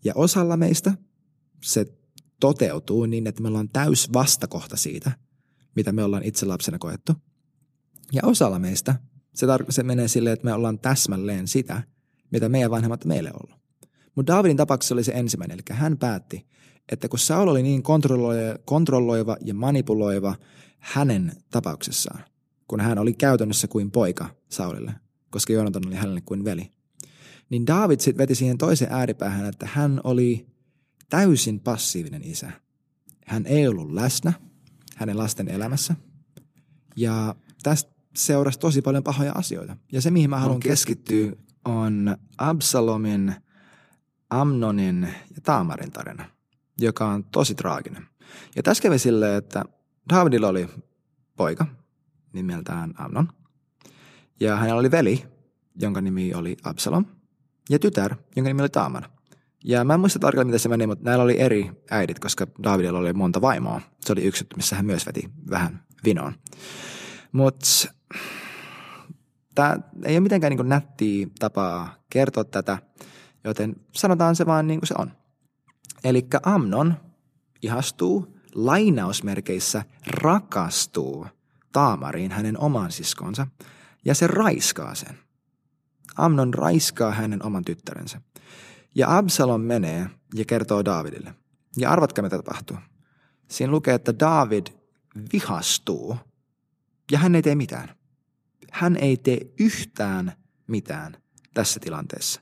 Ja 0.05 0.13
osalla 0.15 0.57
meistä 0.57 0.95
se 1.63 1.87
toteutuu 2.41 3.07
niin, 3.07 3.27
että 3.27 3.43
me 3.43 3.49
ollaan 3.49 3.69
täys 3.69 4.13
vastakohta 4.13 4.77
siitä, 4.77 5.13
mitä 5.77 5.93
me 5.93 6.05
ollaan 6.05 6.25
itse 6.25 6.47
lapsena 6.47 6.79
koettu. 6.79 7.13
Ja 8.13 8.23
osalla 8.25 8.59
meistä 8.59 8.95
se, 9.35 9.47
tar- 9.47 9.67
se 9.69 9.83
menee 9.83 10.09
silleen, 10.09 10.33
että 10.33 10.45
me 10.45 10.53
ollaan 10.53 10.79
täsmälleen 10.79 11.49
sitä, 11.49 11.83
mitä 12.31 12.49
meidän 12.49 12.71
vanhemmat 12.71 13.05
meille 13.05 13.31
ollut. 13.43 13.61
Mutta 14.15 14.33
Davidin 14.33 14.57
tapauksessa 14.57 14.95
oli 14.95 15.05
se 15.05 15.13
ensimmäinen, 15.13 15.55
eli 15.55 15.79
hän 15.79 15.99
päätti, 15.99 16.47
että 16.93 17.09
kun 17.09 17.19
Saul 17.19 17.49
oli 17.49 17.63
niin 17.63 17.83
kontrolloiva 18.65 19.37
ja 19.45 19.55
manipuloiva 19.55 20.35
hänen 20.81 21.33
tapauksessaan, 21.51 22.25
kun 22.69 22.81
hän 22.81 22.99
oli 22.99 23.13
käytännössä 23.13 23.69
kuin 23.69 23.91
poika 23.91 24.29
Saulille, 24.49 24.95
koska 25.31 25.53
Jonatan 25.53 25.87
oli 25.87 25.95
hänelle 25.95 26.21
kuin 26.21 26.45
veli, 26.45 26.71
niin 27.51 27.67
David 27.67 28.01
sitten 28.01 28.19
veti 28.19 28.35
siihen 28.35 28.59
toiseen 28.59 28.93
ääripäähän, 28.93 29.47
että 29.47 29.69
hän 29.73 30.01
oli 30.05 30.47
täysin 31.11 31.61
passiivinen 31.61 32.23
isä. 32.25 32.51
Hän 33.27 33.47
ei 33.47 33.69
ollut 33.69 33.93
läsnä 33.93 34.33
hänen 34.97 35.19
lasten 35.19 35.49
elämässä. 35.49 35.95
Ja 36.97 37.35
tästä 37.63 37.91
seurasi 38.17 38.59
tosi 38.59 38.83
paljon 38.83 39.05
pahoja 39.05 39.33
asioita. 39.33 39.77
Ja 39.93 40.01
se, 40.01 40.11
mihin 40.11 40.31
mä 40.31 40.39
haluan 40.39 40.61
keskittyä, 40.61 41.33
on 41.65 42.17
Absalomin, 42.39 43.35
Amnonin 44.31 45.03
ja 45.35 45.41
Taamarin 45.43 45.91
tarina, 45.91 46.31
joka 46.79 47.09
on 47.09 47.25
tosi 47.25 47.55
traaginen. 47.55 48.07
Ja 48.57 48.63
tässä 48.63 48.83
kävi 48.83 48.99
silleen, 48.99 49.39
että 49.39 49.65
Davidilla 50.11 50.49
oli 50.49 50.69
poika 51.37 51.67
nimeltään 52.33 52.95
Amnon. 52.99 53.29
Ja 54.41 54.57
hänellä 54.57 54.81
oli 54.81 54.91
veli, 54.91 55.25
jonka 55.75 56.01
nimi 56.01 56.35
oli 56.35 56.57
Absalom– 56.65 57.05
ja 57.71 57.79
tytär, 57.79 58.15
jonka 58.37 58.51
nimi 58.51 58.61
oli 58.63 58.69
Taamar. 58.69 59.09
Ja 59.65 59.85
mä 59.85 59.95
en 59.95 60.01
muista 60.01 60.19
tarkalleen, 60.19 60.47
miten 60.47 60.61
se 60.61 60.69
meni, 60.69 60.87
mutta 60.87 61.05
näillä 61.05 61.25
oli 61.25 61.41
eri 61.41 61.71
äidit, 61.91 62.19
koska 62.19 62.47
Davidilla 62.63 62.99
oli 62.99 63.13
monta 63.13 63.41
vaimoa. 63.41 63.81
Se 64.01 64.13
oli 64.13 64.25
yksi, 64.25 64.47
missä 64.57 64.77
hän 64.77 64.87
myös 64.87 65.07
veti 65.07 65.31
vähän 65.51 65.85
vinoon. 66.05 66.33
Mutta 67.33 67.67
tämä 69.55 69.79
ei 70.05 70.15
ole 70.15 70.21
mitenkään 70.21 70.57
niin 70.57 70.69
nättiä 70.69 71.27
tapaa 71.39 71.95
kertoa 72.11 72.45
tätä, 72.45 72.79
joten 73.45 73.77
sanotaan 73.93 74.37
se 74.37 74.47
vaan 74.47 74.67
niin 74.67 74.81
kuin 74.81 74.89
se 74.89 74.95
on. 74.99 75.11
Eli 76.05 76.27
Amnon 76.43 76.95
ihastuu 77.63 78.37
lainausmerkeissä 78.55 79.85
rakastuu 80.07 81.27
Taamariin 81.73 82.31
hänen 82.31 82.59
oman 82.59 82.93
siskonsa 82.93 83.47
ja 84.05 84.15
se 84.15 84.27
raiskaa 84.27 84.95
sen– 84.95 85.19
Amnon 86.17 86.55
raiskaa 86.55 87.11
hänen 87.11 87.47
oman 87.47 87.65
tyttärensä. 87.65 88.21
Ja 88.95 89.17
Absalom 89.19 89.61
menee 89.61 90.11
ja 90.35 90.45
kertoo 90.45 90.85
Davidille. 90.85 91.35
Ja 91.77 91.91
arvatkaa, 91.91 92.23
mitä 92.23 92.37
tapahtuu. 92.37 92.77
Siinä 93.49 93.71
lukee, 93.71 93.95
että 93.95 94.19
David 94.19 94.67
vihastuu 95.33 96.17
ja 97.13 97.19
hän 97.19 97.35
ei 97.35 97.43
tee 97.43 97.55
mitään. 97.55 97.89
Hän 98.71 98.97
ei 98.97 99.17
tee 99.17 99.41
yhtään 99.59 100.33
mitään 100.67 101.17
tässä 101.55 101.81
tilanteessa. 101.81 102.41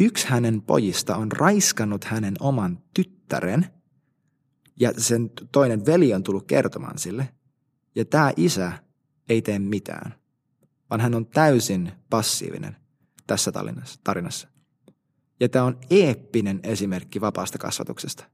Yksi 0.00 0.28
hänen 0.28 0.62
pojista 0.62 1.16
on 1.16 1.32
raiskannut 1.32 2.04
hänen 2.04 2.34
oman 2.40 2.78
tyttären 2.94 3.66
ja 4.80 4.92
sen 4.98 5.30
toinen 5.52 5.86
veli 5.86 6.14
on 6.14 6.22
tullut 6.22 6.46
kertomaan 6.46 6.98
sille. 6.98 7.28
Ja 7.94 8.04
tämä 8.04 8.32
isä 8.36 8.72
ei 9.28 9.42
tee 9.42 9.58
mitään 9.58 10.20
vaan 10.90 11.00
hän 11.00 11.14
on 11.14 11.26
täysin 11.26 11.92
passiivinen 12.10 12.76
tässä 13.26 13.52
tarinassa. 14.04 14.48
Ja 15.40 15.48
tämä 15.48 15.64
on 15.64 15.78
eeppinen 15.90 16.60
esimerkki 16.62 17.20
vapaasta 17.20 17.58
kasvatuksesta. 17.58 18.24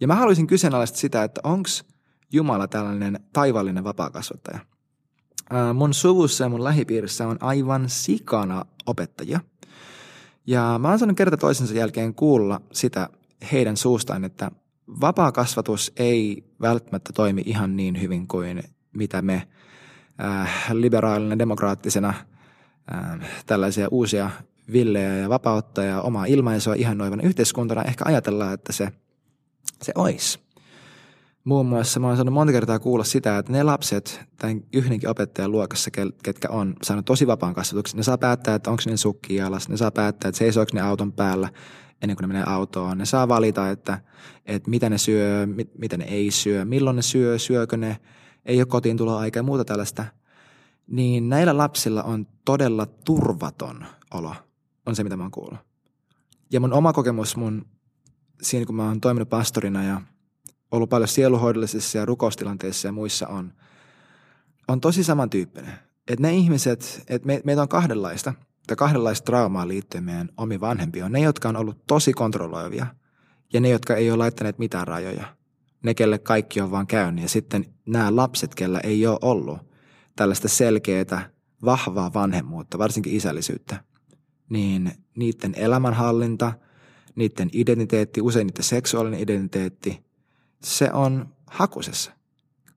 Ja 0.00 0.06
mä 0.06 0.14
haluaisin 0.14 0.46
kyseenalaista 0.46 0.98
sitä, 0.98 1.24
että 1.24 1.40
onko 1.44 1.68
Jumala 2.32 2.68
tällainen 2.68 3.20
taivallinen 3.32 3.84
vapaakasvattaja. 3.84 4.58
Mun 5.74 5.94
suvussa 5.94 6.44
ja 6.44 6.48
mun 6.48 6.64
lähipiirissä 6.64 7.28
on 7.28 7.36
aivan 7.40 7.88
sikana 7.88 8.64
opettajia. 8.86 9.40
Ja 10.46 10.78
mä 10.82 10.88
oon 10.88 10.98
saanut 10.98 11.16
kerta 11.16 11.36
toisensa 11.36 11.74
jälkeen 11.74 12.14
kuulla 12.14 12.60
sitä 12.72 13.08
heidän 13.52 13.76
suustaan, 13.76 14.24
että 14.24 14.50
vapaa 15.00 15.32
kasvatus 15.32 15.92
ei 15.96 16.44
välttämättä 16.60 17.12
toimi 17.12 17.42
ihan 17.46 17.76
niin 17.76 18.00
hyvin 18.00 18.28
kuin 18.28 18.62
mitä 18.96 19.22
me 19.22 19.48
äh, 20.24 20.72
liberaalina 20.72 21.38
demokraattisena 21.38 22.08
äh, 22.94 23.20
tällaisia 23.46 23.88
uusia 23.90 24.30
villejä 24.72 25.16
ja 25.16 25.28
vapautta 25.28 25.82
ja 25.82 26.00
omaa 26.00 26.24
ilmaisua 26.24 26.74
ihan 26.74 26.98
noivana 26.98 27.22
yhteiskuntana 27.22 27.82
ehkä 27.82 28.04
ajatellaan, 28.04 28.54
että 28.54 28.72
se, 28.72 28.92
se 29.82 29.92
olisi. 29.94 30.38
Muun 31.44 31.66
muassa 31.66 32.00
mä 32.00 32.06
oon 32.06 32.16
saanut 32.16 32.34
monta 32.34 32.52
kertaa 32.52 32.78
kuulla 32.78 33.04
sitä, 33.04 33.38
että 33.38 33.52
ne 33.52 33.62
lapset 33.62 34.20
tämän 34.38 34.62
yhdenkin 34.72 35.08
opettajan 35.08 35.52
luokassa, 35.52 35.90
ketkä 36.22 36.48
on 36.48 36.74
saanut 36.82 37.04
tosi 37.04 37.26
vapaan 37.26 37.54
kasvatuksen, 37.54 37.96
ne 37.96 38.02
saa 38.02 38.18
päättää, 38.18 38.54
että 38.54 38.70
onko 38.70 38.82
ne 38.86 38.96
sukki 38.96 39.40
alas, 39.40 39.68
ne 39.68 39.76
saa 39.76 39.90
päättää, 39.90 40.28
että 40.28 40.38
seisooko 40.38 40.70
ne 40.74 40.80
auton 40.80 41.12
päällä 41.12 41.48
ennen 42.02 42.16
kuin 42.16 42.22
ne 42.22 42.26
menee 42.26 42.44
autoon. 42.46 42.98
Ne 42.98 43.06
saa 43.06 43.28
valita, 43.28 43.70
että, 43.70 43.98
että 44.46 44.70
mitä 44.70 44.90
ne 44.90 44.98
syö, 44.98 45.46
mit, 45.46 45.70
mitä 45.78 45.96
ne 45.96 46.04
ei 46.04 46.30
syö, 46.30 46.64
milloin 46.64 46.96
ne 46.96 47.02
syö, 47.02 47.38
syökö 47.38 47.76
ne, 47.76 47.96
ei 48.44 48.60
ole 48.60 48.66
kotiin 48.66 49.08
aika 49.18 49.38
ja 49.38 49.42
muuta 49.42 49.64
tällaista. 49.64 50.04
Niin 50.86 51.28
näillä 51.28 51.56
lapsilla 51.56 52.02
on 52.02 52.26
todella 52.44 52.86
turvaton 52.86 53.86
olo, 54.14 54.34
on 54.86 54.96
se 54.96 55.04
mitä 55.04 55.16
mä 55.16 55.22
oon 55.22 55.30
kuullut. 55.30 55.60
Ja 56.52 56.60
mun 56.60 56.72
oma 56.72 56.92
kokemus 56.92 57.36
mun 57.36 57.66
siinä, 58.42 58.66
kun 58.66 58.74
mä 58.74 58.84
oon 58.84 59.00
toiminut 59.00 59.28
pastorina 59.28 59.84
ja 59.84 60.00
ollut 60.70 60.90
paljon 60.90 61.08
sieluhoidollisissa 61.08 61.98
ja 61.98 62.04
rukoustilanteissa 62.04 62.88
ja 62.88 62.92
muissa 62.92 63.28
on, 63.28 63.52
on 64.68 64.80
tosi 64.80 65.04
samantyyppinen. 65.04 65.72
Että 66.08 66.22
ne 66.22 66.32
ihmiset, 66.32 67.04
että 67.08 67.26
me, 67.26 67.40
meitä 67.44 67.62
on 67.62 67.68
kahdenlaista, 67.68 68.34
tai 68.66 68.76
kahdenlaista 68.76 69.24
traumaa 69.24 69.68
liittyen 69.68 70.04
meidän 70.04 70.28
omi 70.36 70.60
vanhempiin. 70.60 71.04
On 71.04 71.12
ne, 71.12 71.20
jotka 71.20 71.48
on 71.48 71.56
ollut 71.56 71.86
tosi 71.86 72.12
kontrolloivia 72.12 72.86
ja 73.52 73.60
ne, 73.60 73.68
jotka 73.68 73.96
ei 73.96 74.10
ole 74.10 74.18
laittaneet 74.18 74.58
mitään 74.58 74.86
rajoja. 74.86 75.36
Ne, 75.82 75.94
kelle 75.94 76.18
kaikki 76.18 76.60
on 76.60 76.70
vaan 76.70 76.86
käynyt. 76.86 77.22
Ja 77.22 77.28
sitten 77.28 77.64
nämä 77.86 78.16
lapset, 78.16 78.54
kellä 78.54 78.80
ei 78.80 79.06
ole 79.06 79.18
ollut 79.22 79.58
tällaista 80.16 80.48
selkeää, 80.48 81.30
vahvaa 81.64 82.12
vanhemmuutta, 82.14 82.78
varsinkin 82.78 83.16
isällisyyttä, 83.16 83.84
niin 84.48 84.92
niiden 85.16 85.54
elämänhallinta, 85.56 86.52
niiden 87.14 87.50
identiteetti, 87.52 88.20
usein 88.20 88.46
niiden 88.46 88.64
seksuaalinen 88.64 89.20
identiteetti– 89.20 89.98
se 90.64 90.92
on 90.92 91.34
hakusessa, 91.46 92.12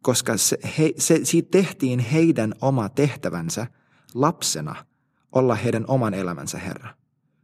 koska 0.02 0.38
se, 0.38 0.58
he, 0.78 0.94
se, 0.98 1.20
siitä 1.24 1.50
tehtiin 1.52 2.00
heidän 2.00 2.54
oma 2.62 2.90
tehtävänsä 2.90 3.68
lapsena 4.14 4.86
olla 5.36 5.56
heidän 5.56 5.86
oman 5.88 6.14
elämänsä 6.14 6.58
herra. 6.58 6.90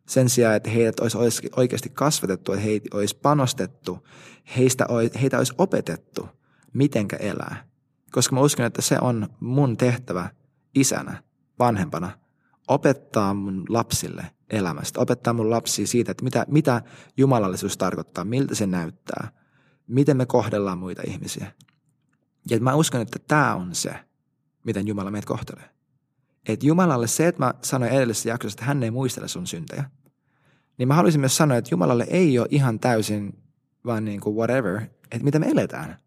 Sen 0.07 0.29
sijaan, 0.29 0.55
että 0.55 0.69
heidät 0.69 0.99
olisi 0.99 1.49
oikeasti 1.55 1.89
kasvatettu, 1.89 2.51
että 2.51 2.63
heitä 2.63 2.97
olisi 2.97 3.17
panostettu, 3.21 4.07
heistä, 4.57 4.87
heitä 5.21 5.37
olisi 5.37 5.53
opetettu, 5.57 6.29
mitenkä 6.73 7.15
elää. 7.15 7.67
Koska 8.11 8.35
mä 8.35 8.41
uskon, 8.41 8.65
että 8.65 8.81
se 8.81 8.97
on 9.01 9.27
mun 9.39 9.77
tehtävä 9.77 10.29
isänä, 10.75 11.23
vanhempana, 11.59 12.11
opettaa 12.67 13.33
mun 13.33 13.65
lapsille 13.69 14.25
elämästä, 14.49 14.99
opettaa 14.99 15.33
mun 15.33 15.49
lapsia 15.49 15.87
siitä, 15.87 16.11
että 16.11 16.23
mitä, 16.23 16.45
mitä 16.47 16.81
jumalallisuus 17.17 17.77
tarkoittaa, 17.77 18.25
miltä 18.25 18.55
se 18.55 18.67
näyttää– 18.67 19.31
miten 19.91 20.17
me 20.17 20.25
kohdellaan 20.25 20.77
muita 20.77 21.01
ihmisiä. 21.07 21.51
Ja 22.49 22.59
mä 22.59 22.75
uskon, 22.75 23.01
että 23.01 23.19
tämä 23.27 23.55
on 23.55 23.75
se, 23.75 23.95
miten 24.63 24.87
Jumala 24.87 25.11
meitä 25.11 25.27
kohtelee. 25.27 25.69
Että 26.47 26.65
Jumalalle 26.65 27.07
se, 27.07 27.27
että 27.27 27.45
mä 27.45 27.53
sanoin 27.61 27.91
edellisessä 27.91 28.29
jaksossa, 28.29 28.55
että 28.55 28.65
hän 28.65 28.83
ei 28.83 28.91
muistele 28.91 29.27
sun 29.27 29.47
syntejä, 29.47 29.83
niin 30.77 30.87
mä 30.87 30.95
haluaisin 30.95 31.21
myös 31.21 31.37
sanoa, 31.37 31.57
että 31.57 31.69
Jumalalle 31.71 32.07
ei 32.09 32.39
ole 32.39 32.47
ihan 32.51 32.79
täysin 32.79 33.33
vaan 33.85 34.05
niin 34.05 34.19
kuin 34.19 34.35
whatever, 34.35 34.81
että 35.03 35.23
mitä 35.23 35.39
me 35.39 35.45
eletään. 35.45 35.97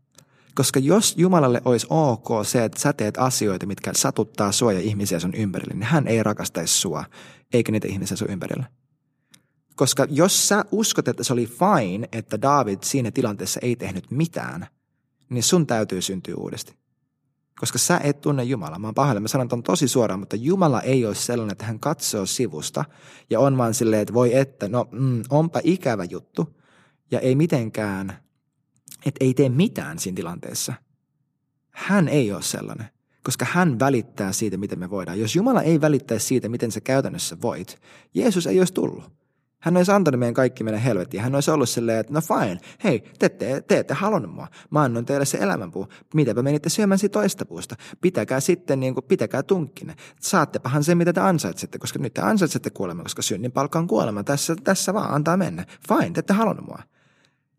Koska 0.55 0.81
jos 0.81 1.15
Jumalalle 1.17 1.63
olisi 1.65 1.87
ok 1.91 2.29
se, 2.45 2.65
että 2.65 2.81
sä 2.81 2.93
teet 2.93 3.19
asioita, 3.19 3.67
mitkä 3.67 3.91
satuttaa 3.95 4.53
sua 4.53 4.73
ja 4.73 4.81
ihmisiä 4.81 5.21
sun 5.21 5.35
ympärille, 5.35 5.75
niin 5.75 5.83
hän 5.83 6.07
ei 6.09 6.23
rakastaisi 6.23 6.75
sua, 6.75 7.05
eikä 7.53 7.73
niitä 7.73 7.89
ihmisiä 7.89 8.17
sun 8.17 8.31
ympärillä. 8.31 8.65
Koska 9.77 10.07
jos 10.11 10.49
sä 10.49 10.65
uskot, 10.71 11.09
että 11.09 11.25
se 11.25 11.33
oli 11.33 11.47
fine, 11.47 12.09
että 12.13 12.43
David 12.43 12.79
siinä 12.83 13.11
tilanteessa 13.11 13.61
ei 13.63 13.77
tehnyt 13.77 14.11
mitään, 14.11 14.67
niin 15.29 15.43
sun 15.43 15.67
täytyy 15.67 16.03
syntyä 16.03 16.35
uudesti. 16.35 16.84
Koska 17.61 17.79
sä 17.79 18.01
et 18.05 18.21
tunne 18.21 18.45
Jumalaa. 18.45 18.79
Mä 18.79 18.87
oon 18.87 18.95
pahoilla, 18.95 19.21
mä 19.21 19.29
sanon 19.29 19.49
ton 19.49 19.63
tosi 19.63 19.89
suoraan, 19.89 20.21
mutta 20.21 20.37
Jumala 20.37 20.81
ei 20.81 21.07
ole 21.07 21.15
sellainen, 21.15 21.53
että 21.53 21.65
hän 21.65 21.81
katsoo 21.81 22.27
sivusta 22.27 22.85
ja 23.31 23.41
on 23.41 23.59
vaan 23.59 23.75
silleen, 23.75 24.03
että 24.03 24.15
voi 24.15 24.35
että, 24.35 24.69
no 24.69 24.89
mm, 24.93 25.23
onpa 25.31 25.61
ikävä 25.65 26.05
juttu. 26.05 26.61
Ja 27.11 27.21
ei 27.21 27.35
mitenkään, 27.35 28.19
että 29.07 29.25
ei 29.25 29.35
tee 29.35 29.49
mitään 29.49 29.99
siinä 29.99 30.17
tilanteessa. 30.17 30.73
Hän 31.71 32.09
ei 32.09 32.33
ole 32.33 32.43
sellainen, 32.43 32.87
koska 33.23 33.47
hän 33.51 33.79
välittää 33.79 34.33
siitä, 34.33 34.57
miten 34.57 34.79
me 34.79 34.91
voidaan. 34.91 35.21
Jos 35.21 35.37
Jumala 35.37 35.63
ei 35.63 35.81
välittäisi 35.81 36.27
siitä, 36.27 36.49
miten 36.49 36.73
sä 36.73 36.81
käytännössä 36.81 37.37
voit, 37.43 37.79
Jeesus 38.15 38.47
ei 38.47 38.59
olisi 38.59 38.75
tullut. 38.75 39.24
Hän 39.65 39.77
olisi 39.77 39.93
antanut 39.93 40.19
meidän 40.19 40.35
kaikki 40.35 40.65
meidän 40.65 40.81
helvettiin. 40.81 41.23
Hän 41.23 41.35
olisi 41.35 41.51
ollut 41.51 41.69
silleen, 41.69 42.01
että 42.01 42.13
no 42.13 42.21
fine, 42.21 42.59
hei, 42.85 43.05
te, 43.19 43.29
te, 43.29 43.61
te 43.61 43.79
ette 43.79 43.95
halunnut 43.95 44.35
mua. 44.35 44.49
Mä 44.71 44.83
annoin 44.83 45.07
teille 45.07 45.25
se 45.25 45.39
elämänpuu. 45.39 45.89
Mitäpä 46.15 46.43
menitte 46.43 46.69
syömään 46.69 46.99
siitä 46.99 47.13
toista 47.13 47.47
puusta? 47.47 47.77
Pitäkää 48.01 48.41
sitten, 48.41 48.81
niin 48.81 48.95
kuin, 48.95 49.05
pitäkää 49.05 49.43
tunkkinen. 49.43 49.97
Saattepahan 50.21 50.85
se, 50.85 50.95
mitä 50.95 51.13
te 51.13 51.21
ansaitsette, 51.21 51.79
koska 51.79 51.99
nyt 51.99 52.15
te 52.15 52.21
ansaitsette 52.21 52.71
kuolema, 52.71 53.03
koska 53.03 53.23
synnin 53.23 53.53
palkka 53.53 53.79
on 53.79 53.87
kuolema. 53.87 54.25
Tässä, 54.25 54.57
tässä 54.65 54.95
vaan, 54.95 55.15
antaa 55.15 55.37
mennä. 55.37 55.67
Fine, 55.89 56.11
te 56.11 56.21
ette 56.21 56.33
halunnut 56.33 56.67
mua. 56.67 56.79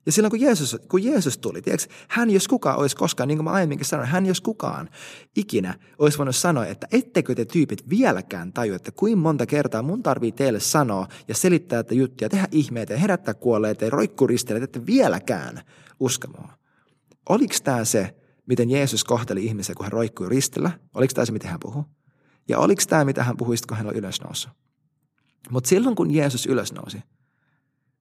Ja 0.06 0.12
silloin 0.12 0.30
kun 0.30 0.42
Jeesus, 0.42 0.78
kun 0.90 1.04
Jeesus 1.04 1.38
tuli, 1.38 1.62
tiedätkö, 1.62 1.94
hän 2.08 2.30
jos 2.30 2.48
kukaan 2.48 2.78
olisi 2.78 2.96
koskaan, 2.96 3.28
niin 3.28 3.38
kuin 3.38 3.44
mä 3.44 3.52
aiemminkin 3.52 3.86
sanoin, 3.86 4.10
hän 4.10 4.26
jos 4.26 4.42
kukaan 4.42 4.90
ikinä 5.36 5.80
olisi 5.98 6.18
voinut 6.18 6.36
sanoa, 6.36 6.66
että 6.66 6.88
ettekö 6.92 7.36
te 7.36 7.46
tyypit 7.46 7.90
vieläkään 7.90 8.54
tajua, 8.54 8.76
että 8.76 8.92
kuinka 8.92 9.20
monta 9.20 9.46
kertaa 9.46 9.82
mun 9.82 10.04
tarvii 10.04 10.32
teille 10.32 10.60
sanoa 10.60 11.08
ja 11.28 11.36
selittää 11.36 11.80
että 11.80 11.96
juttuja, 11.96 12.30
tehdä 12.30 12.48
ihmeitä 12.52 12.94
ja 12.94 13.00
herättää 13.00 13.34
kuolleita 13.34 13.86
ja 13.86 13.90
roikkuristeille, 13.90 14.64
että 14.64 14.86
vieläkään 14.86 15.62
usko 16.00 16.28
mua. 16.28 16.54
Oliko 17.30 17.56
tämä 17.64 17.86
se, 17.86 18.16
miten 18.46 18.70
Jeesus 18.70 19.04
kohteli 19.04 19.46
ihmisiä, 19.46 19.76
kun 19.76 19.86
hän 19.86 19.92
roikkui 19.92 20.30
ristillä? 20.30 20.72
Oliko 20.94 21.14
tämä 21.14 21.26
se, 21.26 21.32
miten 21.32 21.52
hän 21.52 21.60
puhui? 21.60 21.84
Ja 22.48 22.60
oliko 22.60 22.82
tämä, 22.90 23.06
mitä 23.06 23.24
hän 23.24 23.38
puhui, 23.38 23.56
kun 23.68 23.78
hän 23.78 23.88
oli 23.88 23.98
ylösnoussut? 23.98 24.52
Mutta 25.50 25.68
silloin, 25.68 25.96
kun 25.96 26.14
Jeesus 26.14 26.46
ylösnousi, 26.46 26.98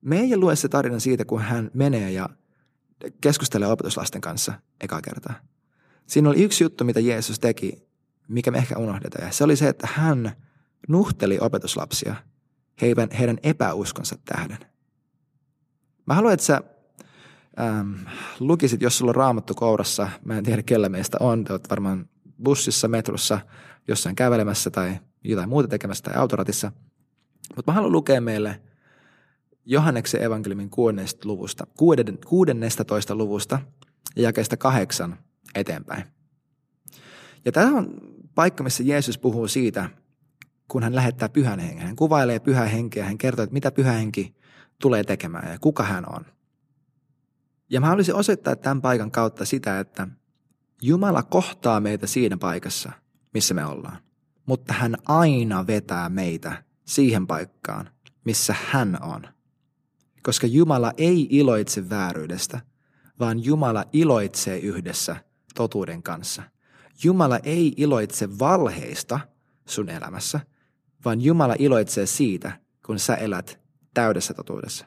me 0.05 0.21
ei 0.21 0.37
lue 0.37 0.57
se 0.57 0.69
tarina 0.69 0.99
siitä, 0.99 1.25
kun 1.25 1.41
hän 1.41 1.71
menee 1.75 2.11
ja 2.11 2.29
keskustelee 3.21 3.69
opetuslasten 3.69 4.21
kanssa 4.21 4.53
eka 4.81 5.01
kertaa. 5.01 5.35
Siinä 6.07 6.29
oli 6.29 6.43
yksi 6.43 6.65
juttu, 6.65 6.85
mitä 6.85 7.01
Jeesus 7.01 7.41
teki, 7.41 7.89
mikä 8.29 8.51
me 8.51 8.59
ehkä 8.59 8.79
unohdetaan. 8.79 9.27
Ja 9.27 9.33
se 9.33 9.45
oli 9.45 9.57
se, 9.57 9.69
että 9.69 9.89
hän 9.93 10.33
nuhteli 10.89 11.39
opetuslapsia 11.41 12.15
heidän, 12.81 13.09
heidän 13.19 13.39
epäuskonsa 13.43 14.19
tähden. 14.25 14.59
Mä 16.07 16.15
haluan, 16.15 16.35
että 16.35 16.47
sä 16.47 16.61
ähm, 17.61 17.93
lukisit, 18.41 18.83
jos 18.83 18.99
sulla 18.99 19.11
on 19.11 19.15
raamattu 19.15 19.55
kourassa, 19.55 20.09
mä 20.25 20.39
en 20.39 20.45
tiedä 20.45 20.63
kellä 20.63 20.89
meistä 20.89 21.17
on, 21.21 21.45
te 21.45 21.53
oot 21.53 21.71
varmaan 21.71 22.09
bussissa, 22.45 22.89
metrossa, 22.89 23.41
jossain 23.89 24.17
kävelemässä 24.17 24.71
tai 24.71 24.99
jotain 25.25 25.49
muuta 25.49 25.69
tekemässä 25.69 26.05
tai 26.05 26.15
autoratissa. 26.15 26.73
Mutta 27.57 27.73
mä 27.73 27.75
haluan 27.75 27.93
lukea 27.93 28.21
meille– 28.21 28.61
Johanneksen 29.65 30.23
evankeliumin 30.23 30.71
6. 30.71 30.97
luvusta, 31.25 31.67
16. 32.27 33.15
luvusta 33.15 33.61
ja 34.17 34.23
jakeesta 34.23 34.57
kahdeksan 34.57 35.19
eteenpäin. 35.55 36.05
Ja 37.45 37.53
tämä 37.53 37.79
on 37.79 38.01
paikka, 38.35 38.65
missä 38.65 38.83
Jeesus 38.83 39.19
puhuu 39.19 39.49
siitä, 39.49 39.91
kun 40.69 40.83
hän 40.83 40.95
lähettää 40.95 41.29
pyhän 41.29 41.59
hengen. 41.59 41.87
Hän 41.87 41.97
kuvailee 41.97 42.39
pyhä 42.39 42.65
henkeä, 42.65 43.05
hän 43.05 43.19
kertoo, 43.19 43.43
että 43.43 43.53
mitä 43.53 43.71
pyhä 43.71 43.93
henki 43.93 44.37
tulee 44.81 45.05
tekemään 45.05 45.53
ja 45.53 45.59
kuka 45.59 45.83
hän 45.83 46.05
on. 46.15 46.25
Ja 47.71 47.81
mä 47.81 47.87
haluaisin 47.87 48.15
osoittaa 48.15 48.57
tämän 48.57 48.83
paikan 48.83 49.11
kautta 49.11 49.45
sitä, 49.45 49.81
että 49.81 50.09
Jumala 50.83 51.23
kohtaa 51.23 51.81
meitä 51.81 52.07
siinä 52.07 52.37
paikassa, 52.37 52.93
missä 53.35 53.55
me 53.55 53.67
ollaan. 53.67 53.99
Mutta 54.47 54.73
hän 54.73 54.97
aina 55.09 55.67
vetää 55.67 56.09
meitä 56.09 56.65
siihen 56.85 57.27
paikkaan, 57.27 57.91
missä 58.25 58.55
hän 58.71 58.99
on 59.03 59.34
koska 60.25 60.47
Jumala 60.47 60.93
ei 60.97 61.27
iloitse 61.31 61.91
vääryydestä, 61.91 62.61
vaan 63.21 63.45
Jumala 63.45 63.85
iloitsee 63.93 64.59
yhdessä 64.59 65.17
totuuden 65.55 66.03
kanssa. 66.03 66.43
Jumala 67.05 67.39
ei 67.39 67.75
iloitse 67.77 68.39
valheista 68.39 69.21
sun 69.67 69.89
elämässä, 69.89 70.41
vaan 71.05 71.21
Jumala 71.21 71.55
iloitsee 71.59 72.07
siitä, 72.07 72.61
kun 72.87 72.99
sä 72.99 73.15
elät 73.15 73.61
täydessä 73.95 74.35
totuudessa. 74.35 74.87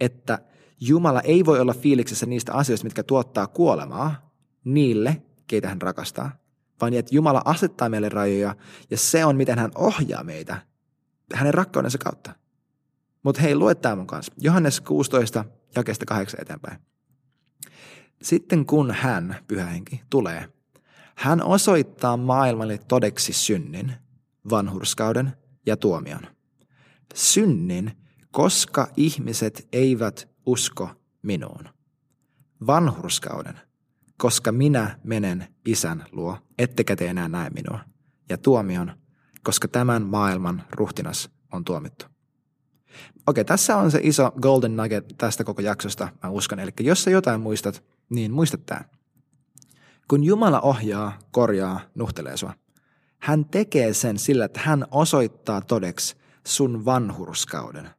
Että 0.00 0.38
Jumala 0.80 1.20
ei 1.20 1.44
voi 1.44 1.60
olla 1.60 1.74
fiiliksessä 1.74 2.26
niistä 2.26 2.52
asioista, 2.52 2.84
mitkä 2.84 3.02
tuottaa 3.02 3.46
kuolemaa 3.46 4.30
niille, 4.64 5.22
keitä 5.46 5.68
hän 5.68 5.82
rakastaa, 5.82 6.32
vaan 6.80 6.94
että 6.94 7.14
Jumala 7.14 7.42
asettaa 7.44 7.88
meille 7.88 8.08
rajoja 8.08 8.56
ja 8.90 8.96
se 8.96 9.24
on, 9.24 9.36
miten 9.36 9.58
hän 9.58 9.70
ohjaa 9.74 10.24
meitä 10.24 10.66
hänen 11.34 11.54
rakkaudensa 11.54 11.98
kautta. 11.98 12.41
Mutta 13.22 13.40
hei, 13.40 13.54
lue 13.54 13.74
tämä 13.74 13.96
mun 13.96 14.06
kanssa. 14.06 14.32
Johannes 14.38 14.80
16, 14.80 15.44
jakesta 15.76 16.06
8 16.06 16.40
eteenpäin. 16.42 16.78
Sitten 18.22 18.66
kun 18.66 18.90
hän, 18.90 19.36
pyhä 19.48 19.66
henki, 19.66 20.00
tulee, 20.10 20.48
hän 21.14 21.42
osoittaa 21.42 22.16
maailmalle 22.16 22.78
todeksi 22.88 23.32
synnin, 23.32 23.92
vanhurskauden 24.50 25.32
ja 25.66 25.76
tuomion. 25.76 26.20
Synnin, 27.14 27.92
koska 28.30 28.88
ihmiset 28.96 29.68
eivät 29.72 30.28
usko 30.46 30.90
minuun. 31.22 31.68
Vanhurskauden, 32.66 33.60
koska 34.16 34.52
minä 34.52 34.98
menen 35.04 35.54
isän 35.66 36.04
luo, 36.12 36.38
ettekä 36.58 36.96
te 36.96 37.06
enää 37.06 37.28
näe 37.28 37.50
minua. 37.50 37.80
Ja 38.28 38.38
tuomion, 38.38 38.92
koska 39.44 39.68
tämän 39.68 40.02
maailman 40.02 40.64
ruhtinas 40.70 41.30
on 41.52 41.64
tuomittu. 41.64 42.11
Okei, 43.26 43.44
tässä 43.44 43.76
on 43.76 43.90
se 43.90 44.00
iso 44.02 44.32
golden 44.42 44.76
nugget 44.76 45.14
tästä 45.18 45.44
koko 45.44 45.62
jaksosta, 45.62 46.08
mä 46.22 46.30
uskon. 46.30 46.60
Eli 46.60 46.70
jos 46.80 47.04
sä 47.04 47.10
jotain 47.10 47.40
muistat, 47.40 47.84
niin 48.10 48.32
muista 48.32 48.58
tämä. 48.58 48.80
Kun 50.08 50.24
Jumala 50.24 50.60
ohjaa, 50.60 51.18
korjaa, 51.30 51.80
nuhtelee 51.94 52.36
sua, 52.36 52.54
hän 53.18 53.44
tekee 53.44 53.94
sen 53.94 54.18
sillä, 54.18 54.44
että 54.44 54.60
hän 54.64 54.84
osoittaa 54.90 55.60
todeksi 55.60 56.16
sun 56.46 56.84
vanhurskauden. 56.84 57.90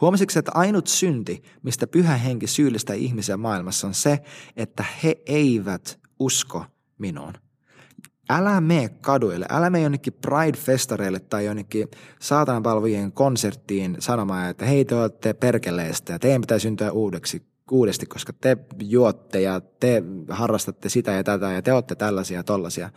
Huomasitko, 0.00 0.38
että 0.38 0.52
ainut 0.54 0.86
synti, 0.86 1.42
mistä 1.62 1.86
pyhä 1.86 2.16
henki 2.16 2.46
syyllistää 2.46 2.96
ihmisiä 2.96 3.36
maailmassa 3.36 3.86
on 3.86 3.94
se, 3.94 4.18
että 4.56 4.84
he 5.02 5.16
eivät 5.26 6.00
usko 6.18 6.64
minuun. 6.98 7.32
Älä 8.28 8.60
mene 8.60 8.88
kaduille, 8.88 9.46
älä 9.50 9.70
mene 9.70 9.82
jonnekin 9.82 10.12
Pride-festareille 10.12 11.20
tai 11.20 11.44
jonnekin 11.44 11.88
saatanpalvojien 12.20 13.12
konserttiin 13.12 13.96
sanomaan, 13.98 14.50
että 14.50 14.64
hei 14.64 14.84
te 14.84 14.94
olette 14.94 15.34
perkeleistä 15.34 16.12
ja 16.12 16.18
teidän 16.18 16.40
pitää 16.40 16.58
syntyä 16.58 16.92
uudeksi, 16.92 17.42
uudesti, 17.70 18.06
koska 18.06 18.32
te 18.32 18.56
juotte 18.82 19.40
ja 19.40 19.60
te 19.60 20.02
harrastatte 20.28 20.88
sitä 20.88 21.12
ja 21.12 21.24
tätä 21.24 21.52
ja 21.52 21.62
te 21.62 21.72
olette 21.72 21.94
tällaisia 21.94 22.38
ja 22.38 22.44
tollaisia. 22.44 22.90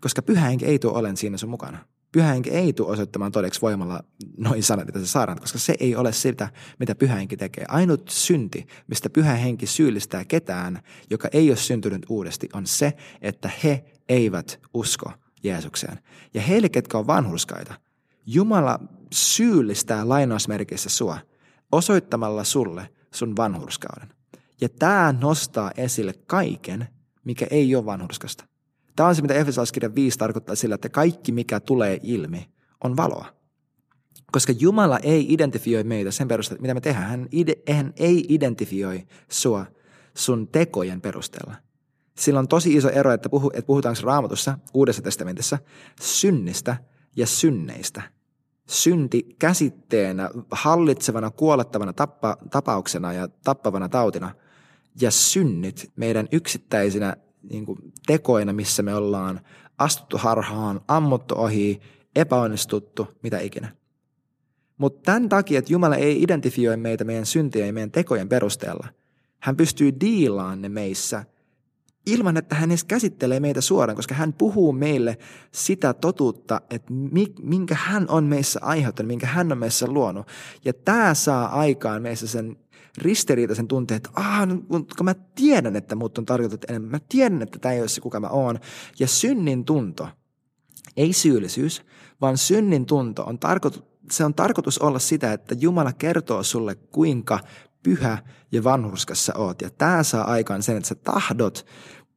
Koska 0.00 0.22
pyhä 0.22 0.46
henki 0.46 0.66
ei 0.66 0.78
tule 0.78 0.98
olen 0.98 1.16
siinä 1.16 1.36
sun 1.36 1.50
mukana. 1.50 1.78
Pyhä 2.12 2.32
henki 2.32 2.50
ei 2.50 2.72
tule 2.72 2.92
osoittamaan 2.92 3.32
todeksi 3.32 3.60
voimalla 3.60 4.04
noin 4.36 4.62
sanat, 4.62 4.86
mitä 4.86 4.98
se 4.98 5.06
saadaan, 5.06 5.40
koska 5.40 5.58
se 5.58 5.74
ei 5.80 5.96
ole 5.96 6.12
sitä, 6.12 6.48
mitä 6.78 6.94
pyhä 6.94 7.14
henki 7.14 7.36
tekee. 7.36 7.64
Ainut 7.68 8.08
synti, 8.08 8.66
mistä 8.86 9.10
pyhä 9.10 9.34
henki 9.34 9.66
syyllistää 9.66 10.24
ketään, 10.24 10.78
joka 11.10 11.28
ei 11.32 11.50
ole 11.50 11.56
syntynyt 11.56 12.06
uudesti, 12.08 12.48
on 12.52 12.66
se, 12.66 12.92
että 13.22 13.50
he 13.64 13.84
eivät 14.08 14.60
usko 14.74 15.12
Jeesukseen. 15.42 15.98
Ja 16.34 16.40
heille, 16.40 16.68
ketkä 16.68 16.98
on 16.98 17.06
vanhurskaita, 17.06 17.74
Jumala 18.26 18.78
syyllistää 19.12 20.08
lainausmerkissä 20.08 20.88
sua 20.88 21.18
osoittamalla 21.72 22.44
sulle 22.44 22.88
sun 23.14 23.36
vanhurskauden. 23.36 24.08
Ja 24.60 24.68
tämä 24.68 25.14
nostaa 25.20 25.70
esille 25.76 26.14
kaiken, 26.26 26.88
mikä 27.24 27.46
ei 27.50 27.76
ole 27.76 27.86
vanhurskasta. 27.86 28.44
Tämä 28.96 29.08
on 29.08 29.14
se, 29.14 29.22
mitä 29.22 29.34
Efesolaiskirja 29.34 29.94
5 29.94 30.18
tarkoittaa 30.18 30.54
sillä, 30.54 30.74
että 30.74 30.88
kaikki, 30.88 31.32
mikä 31.32 31.60
tulee 31.60 32.00
ilmi, 32.02 32.50
on 32.84 32.96
valoa. 32.96 33.26
Koska 34.32 34.52
Jumala 34.58 34.98
ei 34.98 35.26
identifioi 35.28 35.84
meitä 35.84 36.10
sen 36.10 36.28
perusteella, 36.28 36.62
mitä 36.62 36.74
me 36.74 36.80
tehdään. 36.80 37.08
Hän, 37.08 37.28
hän 37.70 37.92
ei 37.96 38.24
identifioi 38.28 39.06
sua 39.28 39.66
sun 40.16 40.48
tekojen 40.48 41.00
perusteella. 41.00 41.54
Sillä 42.14 42.40
on 42.40 42.48
tosi 42.48 42.74
iso 42.74 42.88
ero, 42.88 43.12
että, 43.12 43.28
puhu, 43.28 43.50
että 43.54 43.66
puhutaanko 43.66 44.00
raamatussa, 44.02 44.58
Uudessa 44.74 45.02
testamentissa, 45.02 45.58
synnistä 46.00 46.76
ja 47.16 47.26
synneistä. 47.26 48.02
Synti 48.68 49.36
käsitteenä, 49.38 50.30
hallitsevana, 50.50 51.30
kuolettavana 51.30 51.92
tappa, 51.92 52.36
tapauksena 52.50 53.12
ja 53.12 53.28
tappavana 53.44 53.88
tautina, 53.88 54.34
ja 55.00 55.10
synnit 55.10 55.92
meidän 55.96 56.28
yksittäisinä 56.32 57.16
niin 57.50 57.66
kuin, 57.66 57.78
tekoina, 58.06 58.52
missä 58.52 58.82
me 58.82 58.94
ollaan 58.94 59.40
astuttu 59.78 60.18
harhaan, 60.18 60.80
ammuttu 60.88 61.34
ohi, 61.34 61.80
epäonnistuttu, 62.16 63.08
mitä 63.22 63.38
ikinä. 63.38 63.76
Mutta 64.78 65.00
tämän 65.04 65.28
takia, 65.28 65.58
että 65.58 65.72
Jumala 65.72 65.96
ei 65.96 66.22
identifioi 66.22 66.76
meitä 66.76 67.04
meidän 67.04 67.26
syntien 67.26 67.66
ja 67.66 67.72
meidän 67.72 67.90
tekojen 67.90 68.28
perusteella, 68.28 68.88
hän 69.40 69.56
pystyy 69.56 70.00
diilaan 70.00 70.62
ne 70.62 70.68
meissä 70.68 71.24
ilman, 72.06 72.36
että 72.36 72.54
hän 72.54 72.70
edes 72.70 72.84
käsittelee 72.84 73.40
meitä 73.40 73.60
suoraan, 73.60 73.96
koska 73.96 74.14
hän 74.14 74.32
puhuu 74.32 74.72
meille 74.72 75.18
sitä 75.52 75.94
totuutta, 75.94 76.60
että 76.70 76.92
minkä 77.42 77.74
hän 77.74 78.06
on 78.08 78.24
meissä 78.24 78.60
aiheuttanut, 78.62 79.08
minkä 79.08 79.26
hän 79.26 79.52
on 79.52 79.58
meissä 79.58 79.86
luonut. 79.86 80.26
Ja 80.64 80.72
tämä 80.72 81.14
saa 81.14 81.60
aikaan 81.60 82.02
meissä 82.02 82.26
sen 82.26 82.56
ristiriitaisen 82.98 83.68
tunteen, 83.68 83.96
että 83.96 84.10
ah, 84.14 84.48
kun 84.68 85.04
mä 85.04 85.14
tiedän, 85.34 85.76
että 85.76 85.94
mut 85.94 86.18
on 86.18 86.26
tarkoitettu 86.26 86.66
enemmän, 86.68 86.90
mä 86.90 86.98
tiedän, 87.08 87.42
että 87.42 87.58
tämä 87.58 87.72
ei 87.72 87.80
ole 87.80 87.88
se, 87.88 88.00
kuka 88.00 88.20
mä 88.20 88.28
oon. 88.28 88.58
Ja 88.98 89.06
synnin 89.06 89.64
tunto, 89.64 90.08
ei 90.96 91.12
syyllisyys, 91.12 91.82
vaan 92.20 92.38
synnin 92.38 92.86
tunto 92.86 93.22
on 93.22 93.38
tarkoitus, 93.38 93.82
se 94.10 94.24
on 94.24 94.34
tarkoitus 94.34 94.78
olla 94.78 94.98
sitä, 94.98 95.32
että 95.32 95.54
Jumala 95.58 95.92
kertoo 95.92 96.42
sulle, 96.42 96.74
kuinka 96.74 97.40
pyhä 97.82 98.18
ja 98.52 98.64
vanhurskas 98.64 99.26
sä 99.26 99.32
oot. 99.36 99.62
Ja 99.62 99.70
tämä 99.70 100.02
saa 100.02 100.30
aikaan 100.30 100.62
sen, 100.62 100.76
että 100.76 100.88
sä 100.88 100.94
tahdot 100.94 101.66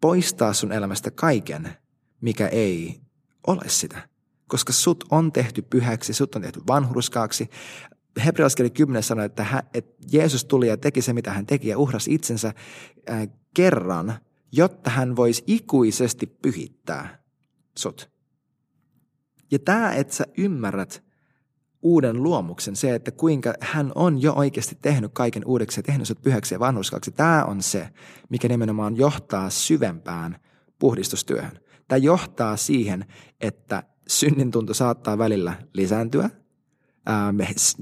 poistaa 0.01 0.53
sun 0.53 0.71
elämästä 0.71 1.11
kaiken, 1.11 1.69
mikä 2.21 2.47
ei 2.47 3.01
ole 3.47 3.63
sitä. 3.67 4.09
Koska 4.47 4.73
sut 4.73 5.03
on 5.11 5.31
tehty 5.31 5.61
pyhäksi, 5.61 6.13
sut 6.13 6.35
on 6.35 6.41
tehty 6.41 6.61
vanhurskaaksi. 6.67 7.49
Hebrealaiskirja 8.25 8.69
10 8.69 9.03
sanoi, 9.03 9.25
että, 9.25 9.43
hän, 9.43 9.63
että 9.73 10.07
Jeesus 10.11 10.45
tuli 10.45 10.67
ja 10.67 10.77
teki 10.77 11.01
se, 11.01 11.13
mitä 11.13 11.33
hän 11.33 11.45
teki 11.45 11.67
ja 11.67 11.77
uhrasi 11.77 12.13
itsensä 12.13 12.53
äh, 13.09 13.27
kerran, 13.53 14.19
jotta 14.51 14.89
hän 14.89 15.15
voisi 15.15 15.43
ikuisesti 15.47 16.25
pyhittää 16.25 17.23
sut. 17.77 18.09
Ja 19.51 19.59
tämä, 19.59 19.93
että 19.93 20.13
sä 20.13 20.25
ymmärrät 20.37 21.04
uuden 21.85 22.23
luomuksen, 22.23 22.75
se, 22.75 22.95
että 22.95 23.11
kuinka 23.11 23.53
hän 23.61 23.91
on 23.95 24.21
jo 24.21 24.33
oikeasti 24.33 24.77
tehnyt 24.81 25.11
kaiken 25.13 25.45
uudeksi 25.45 25.79
ja 25.79 25.83
tehnyt 25.83 26.07
sut 26.07 26.21
pyhäksi 26.21 26.55
ja 26.55 26.59
vanhuskaksi. 26.59 27.11
Tämä 27.11 27.43
on 27.43 27.61
se, 27.61 27.89
mikä 28.29 28.47
nimenomaan 28.47 28.97
johtaa 28.97 29.49
syvempään 29.49 30.39
puhdistustyöhön. 30.79 31.59
Tämä 31.87 31.97
johtaa 31.97 32.57
siihen, 32.57 33.05
että 33.41 33.83
synnin 34.07 34.51
tunto 34.51 34.73
saattaa 34.73 35.17
välillä 35.17 35.53
lisääntyä 35.73 36.29
ää, 37.05 37.33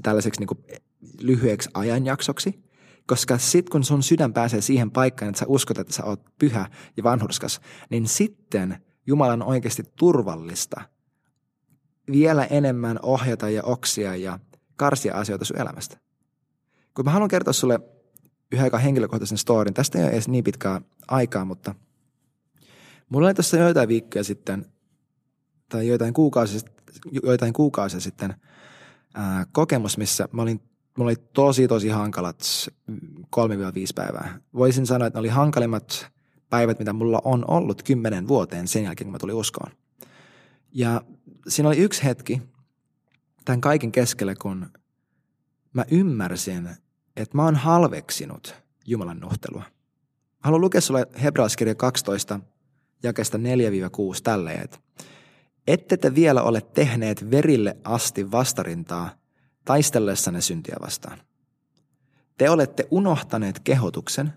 tällaiseksi 0.02 0.40
niin 0.40 0.48
kuin 0.48 0.64
lyhyeksi 1.20 1.70
ajanjaksoksi, 1.74 2.64
koska 3.06 3.38
sitten 3.38 3.72
kun 3.72 3.84
sun 3.84 4.02
sydän 4.02 4.32
pääsee 4.32 4.60
siihen 4.60 4.90
paikkaan, 4.90 5.28
että 5.28 5.38
sä 5.38 5.46
uskot, 5.48 5.78
että 5.78 5.92
sä 5.92 6.04
oot 6.04 6.22
pyhä 6.38 6.66
ja 6.96 7.02
vanhurskas, 7.02 7.60
niin 7.90 8.08
sitten 8.08 8.76
Jumalan 9.06 9.42
on 9.42 9.48
oikeasti 9.48 9.82
turvallista– 9.96 10.80
vielä 12.12 12.44
enemmän 12.44 12.98
ohjata 13.02 13.50
ja 13.50 13.62
oksia 13.62 14.16
ja 14.16 14.38
karsia 14.76 15.14
asioita 15.14 15.44
sun 15.44 15.60
elämästä. 15.60 15.96
Kun 16.94 17.04
mä 17.04 17.10
haluan 17.10 17.30
kertoa 17.30 17.52
sulle 17.52 17.80
yhden 18.52 18.64
aika 18.64 18.78
henkilökohtaisen 18.78 19.38
storin, 19.38 19.74
tästä 19.74 19.98
ei 19.98 20.04
ole 20.04 20.12
edes 20.12 20.28
niin 20.28 20.44
pitkää 20.44 20.80
aikaa, 21.08 21.44
mutta 21.44 21.74
mulla 23.08 23.26
oli 23.26 23.34
tässä 23.34 23.56
joitain 23.56 23.88
viikkoja 23.88 24.24
sitten, 24.24 24.66
tai 25.68 25.88
joitain 25.88 26.14
kuukausia, 26.14 26.60
joitain 27.22 27.52
kuukausia 27.52 28.00
sitten 28.00 28.34
ää, 29.14 29.46
kokemus, 29.52 29.98
missä 29.98 30.28
mä 30.32 30.42
olin, 30.42 30.60
mulla 30.98 31.08
oli 31.08 31.16
tosi 31.32 31.68
tosi 31.68 31.88
hankalat 31.88 32.42
3-5 32.90 32.90
päivää. 33.94 34.38
Voisin 34.54 34.86
sanoa, 34.86 35.06
että 35.06 35.16
ne 35.16 35.20
oli 35.20 35.28
hankalimmat 35.28 36.10
päivät, 36.50 36.78
mitä 36.78 36.92
mulla 36.92 37.20
on 37.24 37.44
ollut 37.50 37.82
kymmenen 37.82 38.28
vuoteen 38.28 38.68
sen 38.68 38.84
jälkeen, 38.84 39.06
kun 39.06 39.12
mä 39.12 39.18
tulin 39.18 39.34
uskoon. 39.34 39.72
Ja 40.72 41.00
siinä 41.48 41.68
oli 41.68 41.78
yksi 41.78 42.04
hetki 42.04 42.42
tämän 43.44 43.60
kaiken 43.60 43.92
keskellä, 43.92 44.34
kun 44.34 44.70
mä 45.72 45.84
ymmärsin, 45.90 46.68
että 47.16 47.36
mä 47.36 47.44
oon 47.44 47.56
halveksinut 47.56 48.54
Jumalan 48.86 49.20
nuhtelua. 49.20 49.62
Haluan 50.40 50.60
lukea 50.60 50.80
sulle 50.80 51.06
Hebraiskirja 51.22 51.74
12, 51.74 52.40
jakesta 53.02 53.38
4-6 53.38 53.40
tälleen, 54.22 54.64
että 54.64 54.78
ette 55.66 55.96
te 55.96 56.14
vielä 56.14 56.42
ole 56.42 56.60
tehneet 56.60 57.30
verille 57.30 57.76
asti 57.84 58.30
vastarintaa 58.30 59.10
taistellessanne 59.64 60.40
syntiä 60.40 60.76
vastaan. 60.80 61.18
Te 62.38 62.50
olette 62.50 62.88
unohtaneet 62.90 63.60
kehotuksen, 63.60 64.32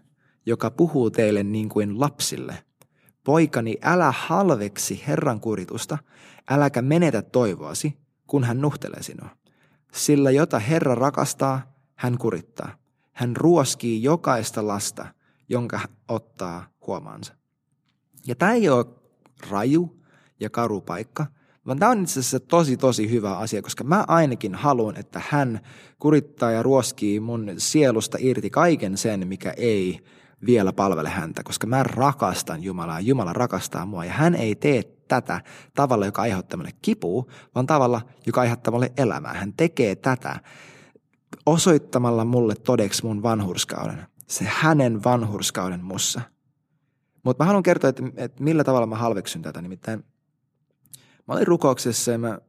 joka 0.46 0.72
puhuu 0.72 1.12
teille 1.12 1.44
niin 1.44 1.70
kuin 1.70 2.00
lapsille. 2.00 2.64
Poikani, 3.28 3.78
älä 3.82 4.14
halveksi 4.18 5.04
Herran 5.08 5.40
kuritusta, 5.40 5.98
äläkä 6.50 6.82
menetä 6.82 7.22
toivoasi, 7.22 7.98
kun 8.28 8.44
hän 8.44 8.62
nuhtelee 8.62 9.04
sinua. 9.04 9.30
Sillä 9.94 10.32
jota 10.32 10.60
Herra 10.60 10.96
rakastaa, 10.96 11.74
hän 11.96 12.18
kurittaa. 12.18 12.78
Hän 13.14 13.36
ruoskii 13.36 14.04
jokaista 14.04 14.68
lasta, 14.68 15.08
jonka 15.50 15.80
ottaa 16.08 16.68
huomaansa. 16.88 17.34
Ja 18.28 18.36
tämä 18.36 18.54
ei 18.54 18.70
ole 18.70 18.86
raju 19.50 19.98
ja 20.40 20.50
karu 20.50 20.82
paikka, 20.82 21.26
vaan 21.66 21.80
tämä 21.80 21.92
on 21.92 22.02
itse 22.02 22.20
asiassa 22.20 22.40
tosi 22.40 22.78
tosi 22.78 23.12
hyvä 23.12 23.38
asia, 23.38 23.62
koska 23.62 23.84
mä 23.84 24.06
ainakin 24.08 24.56
haluan, 24.56 24.98
että 24.98 25.22
hän 25.30 25.60
kurittaa 26.00 26.52
ja 26.52 26.64
ruoskii 26.64 27.20
mun 27.20 27.54
sielusta 27.58 28.18
irti 28.22 28.50
kaiken 28.50 28.98
sen, 28.98 29.28
mikä 29.28 29.54
ei 29.58 30.00
vielä 30.46 30.74
palvele 30.74 31.10
häntä, 31.10 31.44
koska 31.44 31.68
mä 31.68 31.84
rakastan 31.84 32.64
Jumalaa 32.64 33.00
Jumala 33.00 33.34
rakastaa 33.34 33.86
mua 33.86 34.06
ja 34.06 34.12
hän 34.12 34.36
ei 34.36 34.56
tee 34.56 34.84
tätä 35.08 35.42
tavalla, 35.76 36.06
joka 36.06 36.22
aiheuttaa 36.22 36.58
mulle 36.58 36.72
kipua, 36.82 37.26
vaan 37.56 37.68
tavalla, 37.68 38.02
joka 38.26 38.42
aiheuttaa 38.42 38.72
mulle 38.72 38.92
elämää. 38.98 39.34
Hän 39.34 39.54
tekee 39.54 39.96
tätä 39.96 40.40
osoittamalla 41.46 42.26
mulle 42.26 42.56
todeksi 42.56 43.06
mun 43.06 43.24
vanhurskauden. 43.24 44.08
Se 44.28 44.46
hänen 44.48 45.04
vanhurskauden 45.04 45.84
mussa. 45.84 46.22
Mutta 47.24 47.44
mä 47.44 47.48
haluan 47.48 47.64
kertoa, 47.64 47.90
että, 47.90 48.04
että 48.16 48.44
millä 48.44 48.64
tavalla 48.64 48.88
mä 48.88 48.96
halveksun 48.96 49.42
tätä. 49.42 49.62
Nimittäin 49.62 50.04
mä 51.28 51.34
olin 51.34 51.48
rukouksessa 51.48 52.12
ja 52.12 52.18
mä 52.18 52.40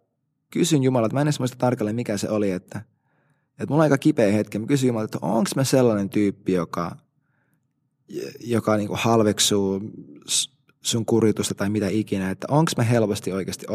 kysyn 0.50 0.82
Jumalalta, 0.82 1.14
mä 1.14 1.20
en 1.20 1.26
edes 1.26 1.38
muista 1.38 1.58
tarkalleen 1.58 1.96
mikä 1.96 2.16
se 2.16 2.30
oli, 2.30 2.50
että, 2.50 2.78
että 3.50 3.66
mulla 3.68 3.82
on 3.82 3.82
aika 3.82 3.98
kipeä 3.98 4.32
hetki. 4.32 4.58
Mä 4.58 4.66
kysyn 4.66 4.86
Jumalalta, 4.86 5.18
että 5.18 5.26
onko 5.26 5.50
mä 5.56 5.64
sellainen 5.64 6.10
tyyppi, 6.10 6.52
joka, 6.52 6.96
joka 8.40 8.76
niinku 8.76 8.96
halveksuu 8.98 9.80
sun 10.82 11.06
kuritusta 11.06 11.54
tai 11.54 11.70
mitä 11.70 11.88
ikinä, 11.88 12.30
että 12.30 12.46
onko 12.50 12.72
mä 12.76 12.82
helposti 12.82 13.32
oikeasti 13.32 13.66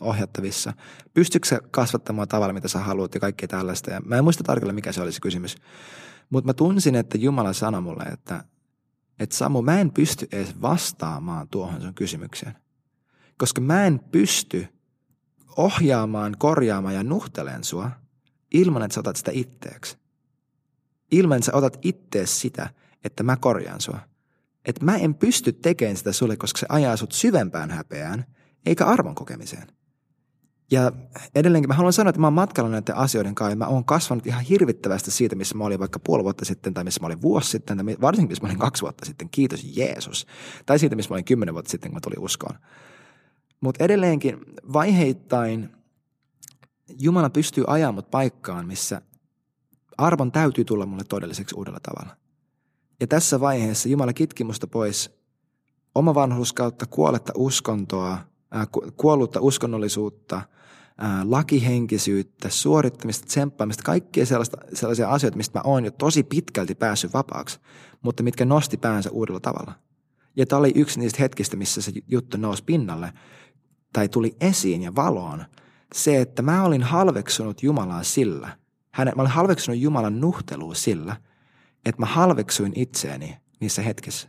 ohjattavissa, 0.00 0.72
pystyykö 1.14 1.48
sä 1.48 1.60
kasvattamaan 1.70 2.28
tavalla, 2.28 2.52
mitä 2.52 2.68
sä 2.68 2.78
haluat 2.78 3.14
ja 3.14 3.20
kaikkea 3.20 3.48
tällaista. 3.48 3.90
Ja 3.90 4.00
mä 4.00 4.16
en 4.16 4.24
muista 4.24 4.44
tarkalleen, 4.44 4.74
mikä 4.74 4.92
se 4.92 5.02
oli 5.02 5.12
se 5.12 5.20
kysymys. 5.20 5.56
Mutta 6.30 6.48
mä 6.48 6.54
tunsin, 6.54 6.94
että 6.94 7.18
Jumala 7.18 7.52
sanoi 7.52 7.80
mulle, 7.80 8.04
että, 8.04 8.44
että 9.18 9.36
Samu, 9.36 9.62
mä 9.62 9.80
en 9.80 9.90
pysty 9.92 10.28
edes 10.32 10.62
vastaamaan 10.62 11.48
tuohon 11.48 11.80
sun 11.80 11.94
kysymykseen. 11.94 12.56
Koska 13.38 13.60
mä 13.60 13.86
en 13.86 13.98
pysty 13.98 14.66
ohjaamaan, 15.56 16.36
korjaamaan 16.38 16.94
ja 16.94 17.02
nuhteleen 17.02 17.64
sua 17.64 17.90
ilman, 18.54 18.82
että 18.82 18.94
sä 18.94 19.00
otat 19.00 19.16
sitä 19.16 19.30
itteeksi. 19.34 19.96
Ilman, 21.10 21.36
että 21.36 21.46
sä 21.46 21.56
otat 21.56 21.78
ittees 21.82 22.40
sitä, 22.40 22.70
että 23.06 23.22
mä 23.22 23.36
korjaan 23.36 23.80
sua– 23.80 23.98
että 24.66 24.84
mä 24.84 24.96
en 24.96 25.14
pysty 25.14 25.52
tekemään 25.52 25.96
sitä 25.96 26.12
sulle, 26.12 26.36
koska 26.36 26.58
se 26.58 26.66
ajaa 26.68 26.96
sut 26.96 27.12
syvempään 27.12 27.70
häpeään, 27.70 28.24
eikä 28.66 28.86
arvon 28.86 29.14
kokemiseen. 29.14 29.66
Ja 30.70 30.92
edelleenkin 31.34 31.68
mä 31.68 31.74
haluan 31.74 31.92
sanoa, 31.92 32.08
että 32.10 32.20
mä 32.20 32.26
oon 32.26 32.32
matkalla 32.34 32.70
näiden 32.70 32.96
asioiden 32.96 33.34
kanssa 33.34 33.52
ja 33.52 33.56
mä 33.56 33.66
oon 33.66 33.84
kasvanut 33.84 34.26
ihan 34.26 34.44
hirvittävästi 34.44 35.10
siitä, 35.10 35.36
missä 35.36 35.54
mä 35.54 35.64
olin 35.64 35.78
vaikka 35.78 35.98
puoli 35.98 36.24
vuotta 36.24 36.44
sitten 36.44 36.74
tai 36.74 36.84
missä 36.84 37.00
mä 37.00 37.06
olin 37.06 37.22
vuosi 37.22 37.50
sitten 37.50 37.76
tai 37.76 37.96
varsinkin 38.00 38.32
missä 38.32 38.42
mä 38.42 38.48
olin 38.48 38.58
kaksi 38.58 38.82
vuotta 38.82 39.04
sitten, 39.04 39.28
kiitos 39.30 39.76
Jeesus. 39.76 40.26
Tai 40.66 40.78
siitä, 40.78 40.96
missä 40.96 41.10
mä 41.10 41.14
olin 41.14 41.24
kymmenen 41.24 41.54
vuotta 41.54 41.70
sitten, 41.70 41.90
kun 41.90 41.96
mä 41.96 42.00
tulin 42.00 42.24
uskoon. 42.24 42.58
Mutta 43.60 43.84
edelleenkin 43.84 44.38
vaiheittain 44.72 45.70
Jumala 47.00 47.30
pystyy 47.30 47.64
ajamaan 47.66 47.94
mut 47.94 48.10
paikkaan, 48.10 48.66
missä 48.66 49.02
arvon 49.98 50.32
täytyy 50.32 50.64
tulla 50.64 50.86
mulle 50.86 51.04
todelliseksi 51.04 51.54
uudella 51.54 51.80
tavalla. 51.80 52.16
Ja 53.00 53.06
tässä 53.06 53.40
vaiheessa 53.40 53.88
Jumala 53.88 54.12
kitki 54.12 54.44
musta 54.44 54.66
pois 54.66 55.10
oma 55.94 56.14
vanhuskautta, 56.14 56.86
kuolletta 56.86 57.32
uskontoa, 57.36 58.12
äh, 58.56 58.68
kuollutta 58.96 59.40
uskonnollisuutta, 59.40 60.36
äh, 60.36 60.44
lakihenkisyyttä, 61.24 62.48
suorittamista, 62.48 63.26
tsemppaamista, 63.26 63.82
kaikkia 63.82 64.26
sellaista, 64.26 64.56
sellaisia 64.74 65.10
asioita, 65.10 65.36
mistä 65.36 65.58
mä 65.58 65.62
oon 65.64 65.84
jo 65.84 65.90
tosi 65.90 66.22
pitkälti 66.22 66.74
päässyt 66.74 67.12
vapaaksi, 67.12 67.60
mutta 68.02 68.22
mitkä 68.22 68.44
nosti 68.44 68.76
päänsä 68.76 69.10
uudella 69.10 69.40
tavalla. 69.40 69.72
Ja 70.36 70.46
tämä 70.46 70.58
oli 70.60 70.72
yksi 70.74 71.00
niistä 71.00 71.18
hetkistä, 71.20 71.56
missä 71.56 71.82
se 71.82 71.92
juttu 72.08 72.36
nousi 72.36 72.64
pinnalle 72.64 73.12
tai 73.92 74.08
tuli 74.08 74.36
esiin 74.40 74.82
ja 74.82 74.94
valoon. 74.94 75.44
Se, 75.94 76.20
että 76.20 76.42
mä 76.42 76.64
olin 76.64 76.82
halveksunut 76.82 77.62
Jumalaa 77.62 78.02
sillä, 78.02 78.58
hänen, 78.90 79.14
mä 79.16 79.22
olin 79.22 79.32
halveksunut 79.32 79.80
Jumalan 79.80 80.20
nuhtelua 80.20 80.74
sillä– 80.74 81.16
että 81.86 82.02
mä 82.02 82.06
halveksuin 82.06 82.72
itseäni 82.74 83.36
niissä 83.60 83.82
hetkissä. 83.82 84.28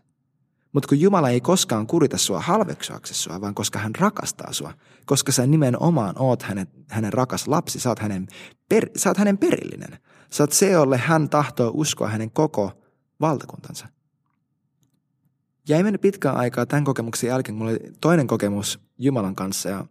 Mutta 0.73 0.87
kun 0.87 0.99
Jumala 0.99 1.29
ei 1.29 1.41
koskaan 1.41 1.87
kurita 1.87 2.17
sua 2.17 2.39
halveksuaksi 2.39 3.13
sua, 3.13 3.41
vaan 3.41 3.55
koska 3.55 3.79
hän 3.79 3.95
rakastaa 3.95 4.53
sua, 4.53 4.73
koska 5.05 5.31
sä 5.31 5.47
nimenomaan 5.47 6.15
oot 6.19 6.43
hänen, 6.43 6.67
hänen 6.89 7.13
rakas 7.13 7.47
lapsi, 7.47 7.79
sä 7.79 7.89
oot 7.89 7.99
hänen, 7.99 8.27
per, 8.69 8.89
sä 8.95 9.09
oot 9.09 9.17
hänen 9.17 9.37
perillinen. 9.37 9.99
Sä 10.31 10.43
oot 10.43 10.51
se, 10.51 10.71
jolle 10.71 10.97
hän 10.97 11.29
tahtoo 11.29 11.71
uskoa 11.73 12.07
hänen 12.07 12.31
koko 12.31 12.71
valtakuntansa. 13.21 13.87
Ja 15.69 15.77
ei 15.77 15.83
mennyt 15.83 16.01
pitkään 16.01 16.37
aikaa 16.37 16.65
tämän 16.65 16.83
kokemuksen 16.83 17.27
jälkeen, 17.27 17.55
mulla 17.55 17.71
oli 17.71 17.79
toinen 18.01 18.27
kokemus 18.27 18.79
Jumalan 18.97 19.35
kanssa 19.35 19.69
ja 19.69 19.85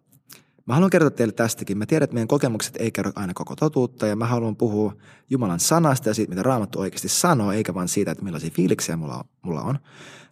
Mä 0.66 0.74
haluan 0.74 0.90
kertoa 0.90 1.10
teille 1.10 1.32
tästäkin. 1.32 1.78
Mä 1.78 1.86
tiedän, 1.86 2.04
että 2.04 2.14
meidän 2.14 2.28
kokemukset 2.28 2.76
ei 2.76 2.90
kerro 2.90 3.12
aina 3.14 3.34
koko 3.34 3.56
totuutta 3.56 4.06
ja 4.06 4.16
mä 4.16 4.26
haluan 4.26 4.56
puhua 4.56 4.96
Jumalan 5.30 5.60
sanasta 5.60 6.08
ja 6.08 6.14
siitä, 6.14 6.30
mitä 6.30 6.42
Raamattu 6.42 6.80
oikeasti 6.80 7.08
sanoo, 7.08 7.52
eikä 7.52 7.74
vain 7.74 7.88
siitä, 7.88 8.10
että 8.10 8.24
millaisia 8.24 8.50
fiiliksiä 8.50 8.96
mulla, 8.96 9.24
mulla 9.42 9.62
on. 9.62 9.78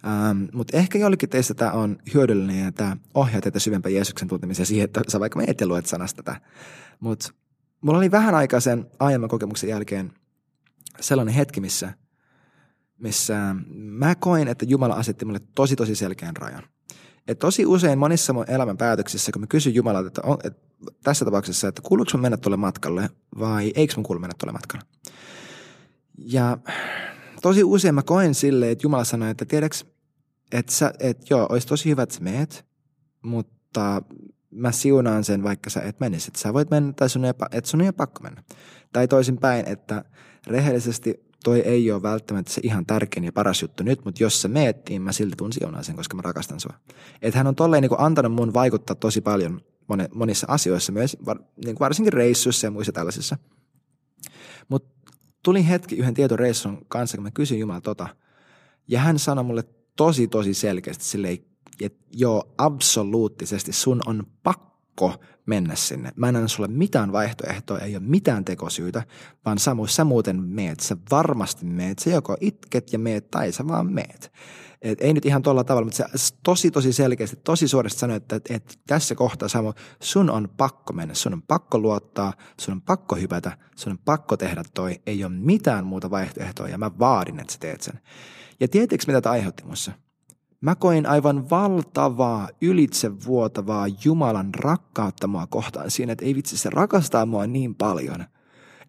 Ähm, 0.07 0.45
Mutta 0.53 0.77
ehkä 0.77 0.99
jollekin 0.99 1.29
teistä 1.29 1.55
tämä 1.55 1.73
on 1.73 1.99
hyödyllinen 2.15 2.65
ja 2.65 2.73
tämä 2.73 2.97
ohjaa 3.15 3.41
teitä 3.41 3.59
syvempään 3.59 3.95
Jeesuksen 3.95 4.29
tuntemiseen 4.29 4.67
siihen, 4.67 4.85
että 4.85 5.03
sä 5.09 5.21
vaikka 5.21 5.39
meet 5.39 5.61
ja 5.61 5.67
luet 5.67 5.87
sanasta 5.87 6.23
tätä. 6.23 6.41
Mutta 7.01 7.33
mulla 7.81 7.99
oli 7.99 8.11
vähän 8.11 8.35
aikaa 8.35 8.61
sen 8.61 8.87
aiemman 8.99 9.31
kokemuksen 9.31 9.71
jälkeen 9.71 10.13
sellainen 11.01 11.35
hetki, 11.35 11.61
missä, 11.61 11.93
missä 12.99 13.57
mä 13.75 14.15
koin, 14.15 14.49
että 14.49 14.65
Jumala 14.69 14.95
asetti 14.95 15.25
mulle 15.25 15.41
tosi 15.55 15.77
tosi 15.77 15.95
selkeän 15.95 16.37
rajan. 16.37 16.63
Et 17.29 17.39
tosi 17.39 17.67
usein 17.67 17.99
monissa 17.99 18.33
mun 18.33 18.51
elämän 18.51 18.77
päätöksissä, 18.77 19.33
kun 19.33 19.43
mä 19.43 19.47
kysyn 19.47 19.75
Jumalalta, 19.75 20.09
että, 20.09 20.21
on, 20.25 20.39
että 20.45 20.63
tässä 21.03 21.25
tapauksessa, 21.25 21.69
että 21.69 21.83
kuuluuko 21.83 22.11
mun 22.15 22.23
mennä 22.23 22.37
tuolle 22.37 22.57
matkalle 22.57 23.11
vai 23.39 23.73
eikö 23.75 23.95
mun 23.97 24.05
kuulu 24.05 24.21
mennä 24.21 24.35
tuolle 24.39 24.53
matkalle. 24.53 24.85
Ja 26.19 26.59
tosi 27.43 27.65
usein 27.65 27.95
mä 27.95 28.03
koen 28.03 28.35
silleen, 28.35 28.73
että 28.73 28.85
Jumala 28.85 29.05
sanoi, 29.05 29.31
että 29.31 29.45
tiedäks, 29.45 29.87
että, 30.53 30.73
sä, 30.73 30.93
että 30.99 31.27
joo, 31.31 31.47
olisi 31.49 31.67
tosi 31.67 31.91
hyvä, 31.91 32.03
että 32.03 32.15
sä 32.15 32.21
meet, 32.21 32.65
mutta 33.23 34.03
mä 34.51 34.73
siunaan 34.73 35.25
sen, 35.25 35.43
vaikka 35.43 35.71
sä 35.71 35.81
et 35.81 36.01
menisi. 36.01 36.31
Sä 36.37 36.53
voit 36.53 36.71
mennä 36.71 36.93
tai 36.93 37.09
sun 37.09 37.25
ei, 37.25 37.33
että 37.51 37.71
sun 37.71 37.81
ei 37.81 37.87
ole 37.87 37.93
pakko 37.93 38.23
mennä. 38.23 38.43
Tai 38.93 39.09
toisinpäin, 39.09 39.69
että 39.69 40.05
rehellisesti 40.47 41.25
toi 41.45 41.61
ei 41.61 41.93
ole 41.93 42.03
välttämättä 42.03 42.53
se 42.53 42.61
ihan 42.65 42.87
tärkein 42.87 43.25
ja 43.25 43.33
paras 43.33 43.63
juttu 43.63 43.83
nyt, 43.83 44.05
mutta 44.05 44.23
jos 44.23 44.43
sä 44.43 44.49
meet, 44.49 44.89
niin 44.89 45.03
mä 45.03 45.13
silti 45.13 45.37
tuun 45.37 45.53
sen, 45.83 45.97
koska 45.97 46.17
mä 46.17 46.23
rakastan 46.23 46.61
sua. 46.61 46.75
Että 47.23 47.39
hän 47.39 47.47
on 47.47 47.55
tolleen 47.55 47.83
niin 47.83 47.91
antanut 47.99 48.33
mun 48.33 48.55
vaikuttaa 48.55 48.97
tosi 48.97 49.21
paljon 49.21 49.61
monissa 50.15 50.47
asioissa, 50.51 50.93
myös 50.93 51.17
niin 51.65 51.77
varsinkin 51.81 52.13
reissuissa 52.13 52.67
ja 52.67 52.71
muissa 52.71 52.93
tällaisissa. 52.93 53.37
Mutta 54.69 55.13
tuli 55.43 55.69
hetki 55.69 55.97
yhden 55.97 56.15
tietoreissun 56.15 56.87
kanssa, 56.89 57.17
kun 57.17 57.25
mä 57.25 57.31
kysyin 57.31 57.61
Jumala 57.61 57.81
tota, 57.81 58.09
ja 58.89 59.01
hän 59.01 59.19
sanoi 59.19 59.45
mulle 59.45 59.65
tosi 59.97 60.29
tosi 60.29 60.55
selkeästi 60.55 61.05
silleen, 61.05 61.39
että 61.81 62.05
joo, 62.13 62.55
absoluuttisesti 62.59 63.73
sun 63.73 64.01
on 64.07 64.27
pakko 64.43 64.74
pakko 65.01 65.25
mennä 65.47 65.75
sinne. 65.75 66.13
Mä 66.17 66.29
en 66.29 66.37
anna 66.37 66.49
sulle 66.49 66.69
mitään 66.69 67.13
vaihtoehtoa, 67.13 67.79
ei 67.79 67.97
ole 67.97 68.05
mitään 68.07 68.45
tekosyytä, 68.45 69.03
vaan 69.45 69.59
Samu, 69.59 69.87
sä 69.87 70.05
muuten 70.05 70.43
meet, 70.43 70.81
sä 70.81 70.97
varmasti 71.11 71.67
meet, 71.67 71.99
sä 71.99 72.11
joko 72.11 72.37
itket 72.41 72.93
ja 72.93 72.99
meet 72.99 73.31
tai 73.31 73.53
sä 73.53 73.69
vaan 73.69 73.93
meet. 73.93 74.33
Et 74.83 75.01
ei 75.01 75.13
nyt 75.13 75.27
ihan 75.27 75.43
tuolla 75.43 75.65
tavalla, 75.65 75.85
mutta 75.85 76.05
se 76.15 76.35
tosi 76.43 76.71
tosi 76.71 76.93
selkeästi, 76.93 77.37
tosi 77.45 77.69
suorasti 77.69 78.01
sanoi, 78.01 78.17
että, 78.17 78.37
että, 78.37 78.75
tässä 78.87 79.15
kohtaa 79.15 79.49
Samu, 79.49 79.73
sun 80.03 80.31
on 80.31 80.49
pakko 80.57 80.93
mennä, 80.93 81.15
sun 81.15 81.33
on 81.33 81.43
pakko 81.43 81.79
luottaa, 81.79 82.33
sun 82.61 82.73
on 82.73 82.83
pakko 82.83 83.17
hypätä, 83.17 83.59
sun 83.77 83.93
on 83.93 83.99
pakko 84.05 84.37
tehdä 84.37 84.63
toi, 84.75 85.01
ei 85.07 85.25
ole 85.25 85.33
mitään 85.33 85.87
muuta 85.87 86.11
vaihtoehtoa 86.11 86.69
ja 86.69 86.79
mä 86.79 86.91
vaadin, 86.99 87.41
että 87.41 87.53
sä 87.53 87.59
teet 87.59 87.83
sen. 87.83 88.01
Ja 88.61 88.69
tiedätkö 88.69 89.05
mitä 89.07 89.21
tämä 89.21 89.33
aiheutti 89.33 89.65
mussa? 89.65 89.93
Mä 90.61 90.75
koin 90.75 91.07
aivan 91.07 91.51
valtavaa, 91.51 92.49
ylitsevuotavaa 92.61 93.87
Jumalan 94.05 94.55
rakkautta 94.55 95.27
mua 95.27 95.47
kohtaan 95.47 95.91
siinä, 95.91 96.13
että 96.13 96.25
ei 96.25 96.35
vitsi, 96.35 96.57
se 96.57 96.71
rakastaa 96.71 97.27
mua 97.27 97.47
niin 97.47 97.75
paljon, 97.75 98.25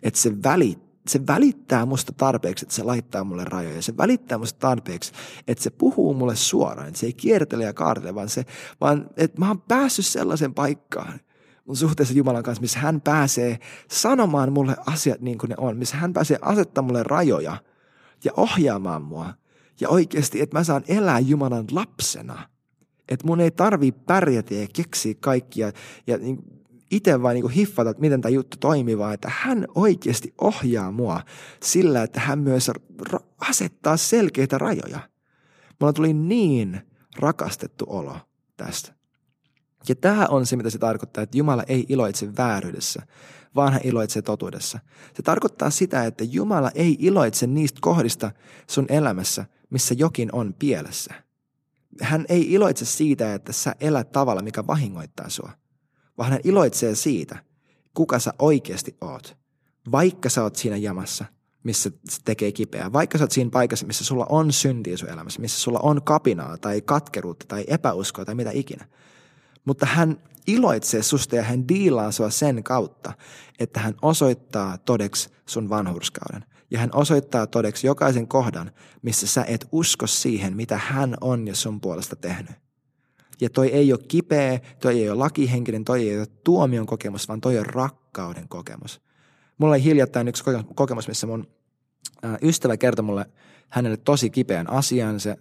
että 0.04 0.20
se 0.20 0.44
välittää 0.44 0.86
se 1.08 1.28
välittää 1.28 1.86
musta 1.86 2.14
tarpeeksi, 2.18 2.66
että 2.66 2.76
se 2.76 2.84
laittaa 2.84 3.24
mulle 3.24 3.44
rajoja. 3.44 3.82
Se 3.82 3.98
välittää 3.98 4.38
musta 4.38 4.60
tarpeeksi, 4.60 5.12
että 5.48 5.64
se 5.64 5.70
puhuu 5.70 6.14
mulle 6.14 6.36
suoraan. 6.36 6.88
Että 6.88 7.00
se 7.00 7.06
ei 7.06 7.14
kiertele 7.14 7.64
ja 7.64 7.74
kaartele, 7.74 8.16
vaan, 8.16 8.30
se, 8.30 8.46
vaan 8.82 9.10
että 9.18 9.40
mä 9.40 9.48
oon 9.48 9.62
päässyt 9.62 10.06
sellaisen 10.06 10.54
paikkaan 10.54 11.20
mun 11.66 11.78
suhteessa 11.78 12.14
Jumalan 12.14 12.44
kanssa, 12.44 12.62
missä 12.62 12.80
hän 12.80 13.02
pääsee 13.02 13.60
sanomaan 13.92 14.54
mulle 14.54 14.76
asiat 14.86 15.22
niin 15.22 15.38
kuin 15.38 15.50
ne 15.50 15.56
on. 15.58 15.78
Missä 15.78 15.98
hän 15.98 16.14
pääsee 16.14 16.38
asettamaan 16.42 16.88
mulle 16.88 17.04
rajoja 17.04 17.58
ja 18.24 18.32
ohjaamaan 18.38 19.02
mua– 19.02 19.34
ja 19.82 19.90
oikeasti, 19.90 20.42
että 20.42 20.58
mä 20.58 20.64
saan 20.64 20.84
elää 20.88 21.20
Jumalan 21.20 21.66
lapsena. 21.72 22.50
Että 23.10 23.28
mun 23.28 23.42
ei 23.42 23.52
tarvii 23.52 23.92
pärjätä 23.92 24.54
ja 24.54 24.68
keksiä 24.74 25.14
kaikkia 25.20 25.72
ja 26.08 26.18
niin 26.18 26.38
itse 26.92 27.22
vain 27.22 27.36
niin 27.36 27.50
hiffata, 27.50 27.90
että 27.90 28.02
miten 28.02 28.22
tämä 28.22 28.30
juttu 28.30 28.58
toimii, 28.60 28.98
vaan 28.98 29.14
että 29.14 29.32
hän 29.34 29.66
oikeasti 29.76 30.34
ohjaa 30.42 30.92
mua 30.92 31.22
sillä, 31.64 32.04
että 32.04 32.20
hän 32.20 32.40
myös 32.40 32.72
asettaa 33.40 33.98
selkeitä 33.98 34.58
rajoja. 34.58 35.00
Mulla 35.80 35.94
tuli 35.94 36.14
niin 36.14 36.82
rakastettu 37.20 37.86
olo 37.88 38.18
tästä. 38.58 38.94
Ja 39.90 39.96
tämä 39.96 40.28
on 40.30 40.46
se, 40.46 40.56
mitä 40.56 40.70
se 40.70 40.78
tarkoittaa, 40.78 41.24
että 41.24 41.38
Jumala 41.38 41.64
ei 41.68 41.86
iloitse 41.90 42.38
vääryydessä, 42.38 43.02
vaan 43.56 43.74
hän 43.74 43.82
iloitsee 43.84 44.22
totuudessa. 44.22 44.80
Se 45.14 45.24
tarkoittaa 45.24 45.70
sitä, 45.70 46.06
että 46.06 46.24
Jumala 46.24 46.72
ei 46.76 46.96
iloitse 47.00 47.48
niistä 47.48 47.80
kohdista 47.82 48.32
sun 48.68 48.86
elämässä, 48.90 49.46
missä 49.70 49.96
jokin 49.98 50.30
on 50.32 50.54
pielessä. 50.60 51.14
Hän 52.02 52.26
ei 52.30 52.54
iloitse 52.54 52.86
siitä, 52.86 53.34
että 53.34 53.54
sä 53.54 53.76
elät 53.80 54.12
tavalla, 54.12 54.42
mikä 54.42 54.68
vahingoittaa 54.68 55.30
sua, 55.30 55.52
vaan 56.18 56.32
hän 56.32 56.42
iloitsee 56.44 56.96
siitä, 56.96 57.44
kuka 57.94 58.20
sä 58.20 58.34
oikeasti 58.40 58.98
oot. 59.02 59.38
Vaikka 59.92 60.30
sä 60.30 60.44
oot 60.44 60.56
siinä 60.56 60.78
jamassa, 60.78 61.26
missä 61.64 61.92
se 62.10 62.20
tekee 62.26 62.52
kipeää. 62.52 62.94
Vaikka 62.94 63.18
sä 63.18 63.24
oot 63.24 63.32
siinä 63.32 63.50
paikassa, 63.50 63.88
missä 63.88 64.04
sulla 64.04 64.26
on 64.30 64.54
syntiä 64.54 64.98
sun 64.98 65.10
elämässä, 65.10 65.42
missä 65.42 65.60
sulla 65.60 65.80
on 65.84 66.04
kapinaa 66.04 66.58
tai 66.58 66.82
katkeruutta 66.82 67.46
tai 67.48 67.64
epäuskoa 67.68 68.26
tai 68.26 68.36
mitä 68.36 68.52
ikinä. 68.54 68.88
Mutta 69.66 69.86
hän 69.86 70.18
iloitsee 70.48 71.04
susta 71.04 71.36
ja 71.36 71.44
hän 71.44 71.68
diilaa 71.68 72.12
sua 72.12 72.30
sen 72.30 72.64
kautta, 72.64 73.14
että 73.60 73.80
hän 73.80 73.96
osoittaa 74.02 74.78
todeksi 74.78 75.30
sun 75.46 75.70
vanhurskauden. 75.70 76.46
Ja 76.72 76.80
hän 76.80 76.90
osoittaa 76.94 77.48
todeksi 77.48 77.88
jokaisen 77.88 78.28
kohdan, 78.28 78.72
missä 79.02 79.28
sä 79.28 79.46
et 79.48 79.68
usko 79.72 80.08
siihen, 80.08 80.56
mitä 80.56 80.78
hän 80.78 81.16
on 81.22 81.48
jo 81.48 81.56
sun 81.56 81.82
puolesta 81.82 82.16
tehnyt. 82.16 82.56
Ja 83.42 83.50
toi 83.50 83.68
ei 83.68 83.94
ole 83.94 84.00
kipeä, 84.08 84.60
toi 84.80 85.00
ei 85.02 85.10
ole 85.10 85.18
lakihenkinen, 85.18 85.86
toi 85.86 86.10
ei 86.10 86.18
ole 86.18 86.28
tuomion 86.44 86.86
kokemus, 86.86 87.28
vaan 87.28 87.42
toi 87.42 87.60
on 87.60 87.66
rakkauden 87.66 88.48
kokemus. 88.48 89.02
Mulla 89.58 89.74
oli 89.74 89.84
hiljattain 89.84 90.28
yksi 90.28 90.44
kokemus, 90.76 91.08
missä 91.08 91.28
mun 91.28 91.48
ystävä 92.42 92.78
kertoi 92.78 93.06
mulle 93.06 93.26
hänelle 93.70 93.98
tosi 93.98 94.30
kipeän 94.30 94.70
asian. 94.70 95.20
Se, 95.20 95.38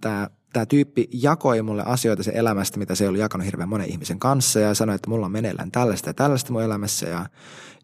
tämä 0.00 0.30
tämä 0.52 0.66
tyyppi 0.66 1.08
jakoi 1.12 1.62
mulle 1.62 1.82
asioita 1.86 2.22
se 2.22 2.32
elämästä, 2.34 2.78
mitä 2.78 2.94
se 2.94 3.08
oli 3.08 3.18
jakanut 3.18 3.46
hirveän 3.46 3.68
monen 3.68 3.90
ihmisen 3.90 4.18
kanssa 4.18 4.60
ja 4.60 4.74
sanoi, 4.74 4.94
että 4.94 5.10
mulla 5.10 5.26
on 5.26 5.32
meneillään 5.32 5.70
tällaista 5.70 6.08
ja 6.08 6.14
tällaista 6.14 6.52
mun 6.52 6.62
elämässä 6.62 7.08
ja, 7.08 7.26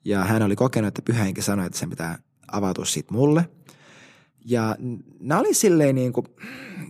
ja 0.05 0.25
hän 0.25 0.43
oli 0.43 0.57
kokenut, 0.57 0.89
että 0.89 1.03
pyhäinkin 1.03 1.45
sanoi, 1.45 1.67
että 1.67 1.79
se 1.79 1.87
pitää 1.87 2.19
avautua 2.53 2.85
siitä 2.85 3.15
mulle. 3.15 3.49
Ja 4.45 4.77
nämä 5.21 5.41
oli 5.41 5.55
silleen 5.55 5.95
niin 5.95 6.13
kuin, 6.13 6.27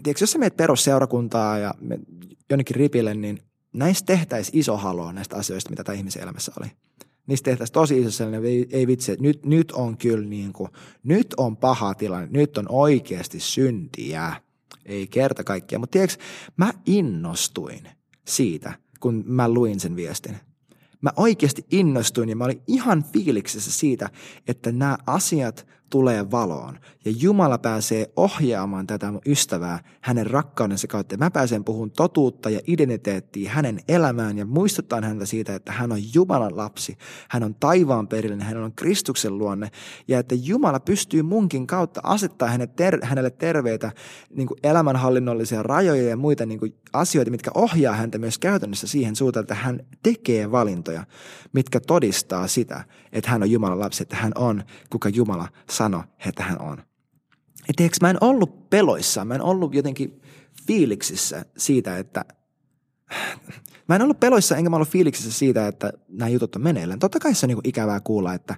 tiedätkö, 0.02 0.22
jos 0.22 0.32
sä 0.32 0.38
meet 0.38 0.56
perusseurakuntaa 0.56 1.58
ja 1.58 1.74
jonnekin 2.50 2.76
ripille, 2.76 3.14
niin 3.14 3.38
näistä 3.72 4.06
tehtäisiin 4.06 4.58
iso 4.58 4.76
halo 4.76 5.12
näistä 5.12 5.36
asioista, 5.36 5.70
mitä 5.70 5.84
tämä 5.84 5.96
ihmisen 5.96 6.22
elämässä 6.22 6.52
oli. 6.60 6.70
Niistä 7.26 7.50
tehtäisiin 7.50 7.74
tosi 7.74 8.00
iso 8.00 8.10
sellainen, 8.10 8.44
ei, 8.44 8.66
ei 8.70 8.86
vitsi, 8.86 9.12
että 9.12 9.22
nyt, 9.22 9.46
nyt 9.46 9.72
on 9.72 9.96
kyllä 9.96 10.28
niin 10.28 10.52
kuin, 10.52 10.70
nyt 11.02 11.34
on 11.36 11.56
paha 11.56 11.94
tilanne, 11.94 12.28
nyt 12.30 12.58
on 12.58 12.66
oikeasti 12.68 13.40
syntiä 13.40 14.32
ei 14.88 15.06
kerta 15.06 15.44
kaikkiaan. 15.44 15.80
Mutta 15.80 15.92
tiedätkö, 15.92 16.24
mä 16.56 16.72
innostuin 16.86 17.88
siitä, 18.24 18.72
kun 19.00 19.24
mä 19.26 19.48
luin 19.48 19.80
sen 19.80 19.96
viestin. 19.96 20.36
Mä 21.00 21.11
oikeasti 21.16 21.66
innostuin 21.70 22.28
ja 22.28 22.37
mä 22.37 22.44
olin 22.44 22.62
ihan 22.66 23.04
fiiliksessä 23.04 23.72
siitä, 23.72 24.11
että 24.46 24.72
nämä 24.72 24.98
asiat 25.06 25.66
tulee 25.90 26.31
valoon. 26.31 26.79
Ja 27.05 27.12
Jumala 27.16 27.59
pääsee 27.59 28.12
ohjaamaan 28.16 28.87
tätä 28.87 29.12
ystävää 29.27 29.79
hänen 30.01 30.27
rakkaudensa 30.27 30.87
kautta. 30.87 31.16
Mä 31.16 31.31
pääsen 31.31 31.64
puhun 31.64 31.90
totuutta 31.90 32.51
ja 32.51 32.61
identiteettiä 32.66 33.51
hänen 33.51 33.81
elämään 33.88 34.38
ja 34.38 34.46
muistuttaa 34.46 35.01
häntä 35.01 35.27
siitä, 35.27 35.55
että 35.55 35.72
hän 35.72 35.92
on 35.92 36.14
Jumalan 36.14 36.57
lapsi, 36.57 36.98
hän 37.29 37.42
on 37.42 37.55
taivaan 37.55 38.09
perillinen, 38.09 38.46
hän 38.46 38.57
on 38.57 38.72
Kristuksen 38.72 39.38
luonne. 39.38 39.70
Ja 40.09 40.18
että 40.18 40.35
Jumala 40.35 40.81
pystyy 40.81 41.22
munkin 41.22 41.66
kautta 41.66 42.01
asettaa 42.05 42.48
hänelle, 42.48 42.72
ter- 42.77 43.05
hänelle 43.05 43.31
terveitä 43.31 43.92
niin 44.31 44.48
elämänhallinnollisia 44.62 45.62
rajoja 45.62 46.09
ja 46.09 46.16
muita 46.16 46.46
niin 46.46 46.61
asioita, 46.92 47.31
mitkä 47.31 47.51
ohjaa 47.55 47.94
häntä 47.94 48.18
myös 48.18 48.38
käytännössä 48.38 48.87
siihen 48.87 49.16
suuntaan, 49.16 49.42
että 49.42 49.55
hän 49.55 49.81
tekee 50.03 50.51
valintoja, 50.51 51.05
mitkä 51.53 51.81
todistaa 51.81 52.46
sitä, 52.46 52.85
että 53.12 53.31
hän 53.31 53.42
on 53.42 53.51
Jumalan 53.51 53.81
lapsi, 53.81 54.03
että 54.03 54.16
hän 54.16 54.33
on 54.35 54.62
kuka 54.90 55.09
Jumala 55.09 55.48
sano, 55.78 56.04
että 56.26 56.42
hän 56.42 56.62
on. 56.62 56.78
Et 57.68 57.80
eikö 57.80 57.96
mä 58.00 58.10
en 58.10 58.18
ollut 58.20 58.70
peloissa, 58.70 59.24
mä 59.24 59.34
en 59.34 59.42
ollut 59.42 59.74
jotenkin 59.74 60.22
fiiliksissä 60.66 61.44
siitä, 61.56 61.98
että 61.98 62.24
Mä 63.88 63.96
en 63.96 64.02
ollut 64.02 64.20
peloissa 64.20 64.56
enkä 64.56 64.70
mä 64.70 64.76
ollut 64.76 64.88
fiiliksissä 64.88 65.32
siitä, 65.32 65.68
että 65.68 65.92
nämä 66.08 66.28
jutut 66.28 66.56
on 66.56 66.62
meneillään. 66.62 66.98
Totta 66.98 67.20
kai 67.20 67.34
se 67.34 67.46
on 67.46 67.48
niin 67.48 67.58
ikävää 67.64 68.00
kuulla, 68.00 68.34
että, 68.34 68.56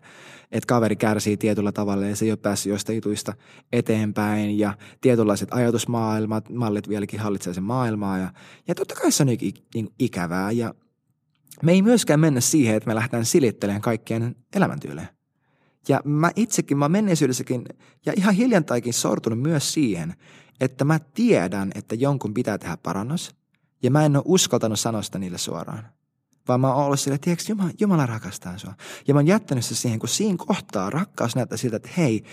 että 0.52 0.66
kaveri 0.66 0.96
kärsii 0.96 1.36
tietyllä 1.36 1.72
tavalla 1.72 2.06
ja 2.06 2.16
se 2.16 2.24
ei 2.24 2.30
ole 2.30 2.36
päässyt 2.36 2.70
jostain 2.70 2.96
jutuista 2.96 3.34
eteenpäin 3.72 4.58
ja 4.58 4.74
tietynlaiset 5.00 5.48
ajatusmaailmat, 5.52 6.48
mallit 6.48 6.88
vieläkin 6.88 7.20
hallitsee 7.20 7.54
sen 7.54 7.64
maailmaa 7.64 8.18
ja, 8.18 8.32
ja 8.68 8.74
totta 8.74 8.94
kai 8.94 9.12
se 9.12 9.22
on 9.22 9.26
niin, 9.26 9.54
niin 9.74 9.88
ikävää 9.98 10.50
ja 10.50 10.74
me 11.62 11.72
ei 11.72 11.82
myöskään 11.82 12.20
mennä 12.20 12.40
siihen, 12.40 12.76
että 12.76 12.88
me 12.88 12.94
lähdetään 12.94 13.24
silittelemään 13.24 13.82
kaikkien 13.82 14.36
elämäntyylejä. 14.56 15.19
Ja 15.88 16.00
mä 16.04 16.30
itsekin, 16.36 16.78
mä 16.78 16.88
menneisyydessäkin 16.88 17.64
ja 18.06 18.12
ihan 18.16 18.34
hiljantaikin 18.34 18.94
sortunut 18.94 19.40
myös 19.40 19.72
siihen, 19.72 20.14
että 20.60 20.84
mä 20.84 20.98
tiedän, 20.98 21.72
että 21.74 21.94
jonkun 21.94 22.34
pitää 22.34 22.58
tehdä 22.58 22.76
parannus 22.76 23.34
ja 23.82 23.90
mä 23.90 24.04
en 24.04 24.16
ole 24.16 24.24
uskaltanut 24.26 24.80
sanoa 24.80 25.02
sitä 25.02 25.18
niille 25.18 25.38
suoraan. 25.38 25.88
Vaan 26.48 26.60
mä 26.60 26.74
oon 26.74 26.86
ollut 26.86 27.00
sille, 27.00 27.14
että 27.14 27.30
Jumala, 27.48 27.70
Jumala 27.80 28.06
rakastaa 28.06 28.58
sua. 28.58 28.74
Ja 29.08 29.14
mä 29.14 29.18
oon 29.18 29.26
jättänyt 29.26 29.64
se 29.64 29.74
siihen, 29.74 29.98
kun 29.98 30.08
siinä 30.08 30.36
kohtaa 30.46 30.90
rakkaus 30.90 31.36
näyttää 31.36 31.58
siltä, 31.58 31.76
että 31.76 31.90
hei, 31.96 32.24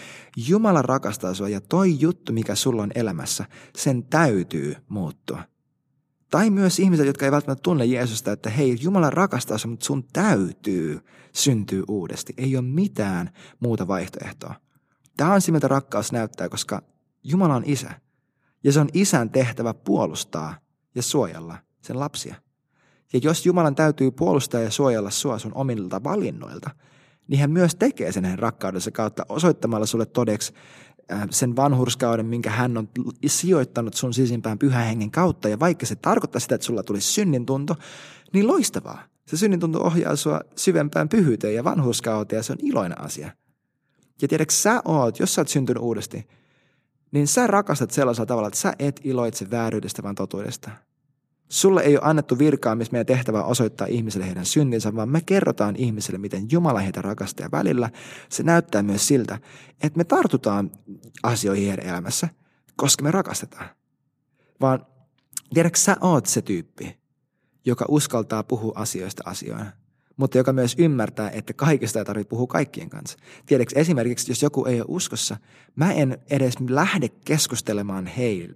Jumala 0.48 0.82
rakastaa 0.82 1.34
sua 1.34 1.50
ja 1.50 1.62
toi 1.62 2.00
juttu, 2.00 2.34
mikä 2.34 2.56
sulla 2.56 2.84
on 2.84 2.92
elämässä, 2.96 3.46
sen 3.78 4.04
täytyy 4.04 4.76
muuttua. 4.90 5.44
Tai 6.30 6.50
myös 6.50 6.80
ihmiset, 6.80 7.08
jotka 7.08 7.26
ei 7.26 7.32
välttämättä 7.32 7.63
tunne 7.63 7.86
Jeesusta, 7.86 8.32
että 8.32 8.50
hei, 8.50 8.78
Jumala 8.82 9.10
rakastaa 9.10 9.58
sinua, 9.58 9.72
mutta 9.72 9.86
sun 9.86 10.04
täytyy 10.13 11.00
syntyä 11.34 11.84
uudesti. 11.88 12.34
Ei 12.38 12.58
ole 12.58 12.66
mitään 12.66 13.30
muuta 13.60 13.88
vaihtoehtoa. 13.88 14.56
Tämä 15.18 15.34
on 15.34 15.42
se, 15.42 15.52
mitä 15.52 15.68
rakkaus 15.68 16.12
näyttää, 16.12 16.50
koska 16.50 16.82
Jumala 17.24 17.56
on 17.56 17.63
isä. 17.66 17.92
Ja 18.63 18.72
se 18.72 18.80
on 18.80 18.90
isän 18.94 19.30
tehtävä 19.30 19.74
puolustaa 19.74 20.56
ja 20.96 21.04
suojella 21.04 21.58
sen 21.82 22.00
lapsia. 22.00 22.36
Ja 23.13 23.20
jos 23.24 23.46
Jumalan 23.46 23.76
täytyy 23.76 24.12
puolustaa 24.12 24.62
ja 24.62 24.72
suojella 24.72 25.10
sua 25.10 25.40
sun 25.40 25.52
omilta 25.56 26.04
valinnoilta, 26.04 26.70
niin 27.28 27.40
hän 27.40 27.52
myös 27.52 27.76
tekee 27.76 28.12
sen 28.12 28.26
hänen 28.26 28.40
rakkaudensa 28.40 28.92
kautta 28.92 29.26
osoittamalla 29.30 29.86
sulle 29.86 30.06
todeksi 30.06 30.54
sen 31.30 31.56
vanhurskauden, 31.56 32.26
minkä 32.26 32.50
hän 32.50 32.78
on 32.78 32.89
sijoittanut 33.26 33.93
sun 33.93 34.13
sisimpään 34.13 34.60
pyhän 34.60 34.86
hengen 34.86 35.12
kautta. 35.12 35.50
Ja 35.50 35.60
vaikka 35.60 35.86
se 35.86 35.96
tarkoittaa 35.96 36.39
sitä, 36.39 36.56
että 36.56 36.65
sulla 36.65 36.84
tulisi 36.84 37.13
synnin 37.13 37.46
tunto, 37.46 37.76
niin 38.34 38.48
loistavaa. 38.48 39.04
Se 39.28 39.38
synnin 39.38 39.60
tunto 39.60 39.84
ohjaa 39.84 40.15
sua 40.15 40.41
syvempään 40.56 41.10
pyhyyteen 41.10 41.56
ja 41.56 41.63
vanhurskauteen 41.63 42.38
ja 42.38 42.43
se 42.43 42.54
on 42.54 42.60
iloinen 42.62 43.02
asia. 43.02 43.32
Ja 44.22 44.28
tiedätkö, 44.28 44.54
sä 44.54 44.82
oot, 44.86 45.20
jos 45.20 45.36
sä 45.36 45.41
oot 45.41 45.48
syntynyt 45.48 45.84
uudesti, 45.84 46.28
niin 47.12 47.28
sä 47.28 47.48
rakastat 47.48 47.91
sellaisella 47.91 48.26
tavalla, 48.26 48.48
että 48.48 48.60
sä 48.60 48.74
et 48.80 49.02
iloitse 49.04 49.52
vääryydestä, 49.52 50.04
vaan 50.04 50.15
totuudesta. 50.15 50.72
Sulle 51.50 51.82
ei 51.82 51.98
ole 51.98 52.06
annettu 52.06 52.40
virkaa, 52.40 52.76
missä 52.76 52.92
meidän 52.92 53.06
tehtävä 53.06 53.44
osoittaa 53.44 53.88
ihmisille 53.88 54.26
heidän 54.26 54.46
syntinsä, 54.46 54.96
vaan 54.96 55.10
me 55.10 55.22
kerrotaan 55.22 55.76
ihmisille, 55.76 56.20
miten 56.20 56.48
Jumala 56.52 56.80
heitä 56.80 57.02
rakastaa. 57.02 57.46
Ja 57.46 57.52
välillä 57.52 57.90
se 58.30 58.44
näyttää 58.44 58.84
myös 58.84 59.08
siltä, 59.08 59.40
että 59.84 59.98
me 59.98 60.04
tartutaan 60.04 60.72
asioihin 61.24 61.68
heidän 61.68 61.86
elämässä, 61.86 62.30
koska 62.76 63.04
me 63.04 63.12
rakastetaan. 63.12 63.70
Vaan 64.62 64.86
tiedätkö, 65.54 65.80
sä 65.80 65.98
oot 66.02 66.26
se 66.26 66.42
tyyppi, 66.42 66.98
joka 67.66 67.86
uskaltaa 67.90 68.44
puhua 68.44 68.74
asioista 68.76 69.24
asioina, 69.26 69.72
mutta 70.18 70.38
joka 70.38 70.54
myös 70.54 70.76
ymmärtää, 70.78 71.30
että 71.30 71.54
kaikista 71.54 72.00
ei 72.00 72.06
tarvitse 72.06 72.30
puhua 72.30 72.48
kaikkien 72.48 72.90
kanssa. 72.90 73.18
Tiedätkö, 73.46 73.80
esimerkiksi 73.80 74.32
jos 74.32 74.42
joku 74.42 74.66
ei 74.66 74.82
ole 74.82 74.86
uskossa, 74.88 75.38
mä 75.76 75.94
en 75.94 76.18
edes 76.30 76.54
lähde 76.70 77.10
keskustelemaan 77.10 78.10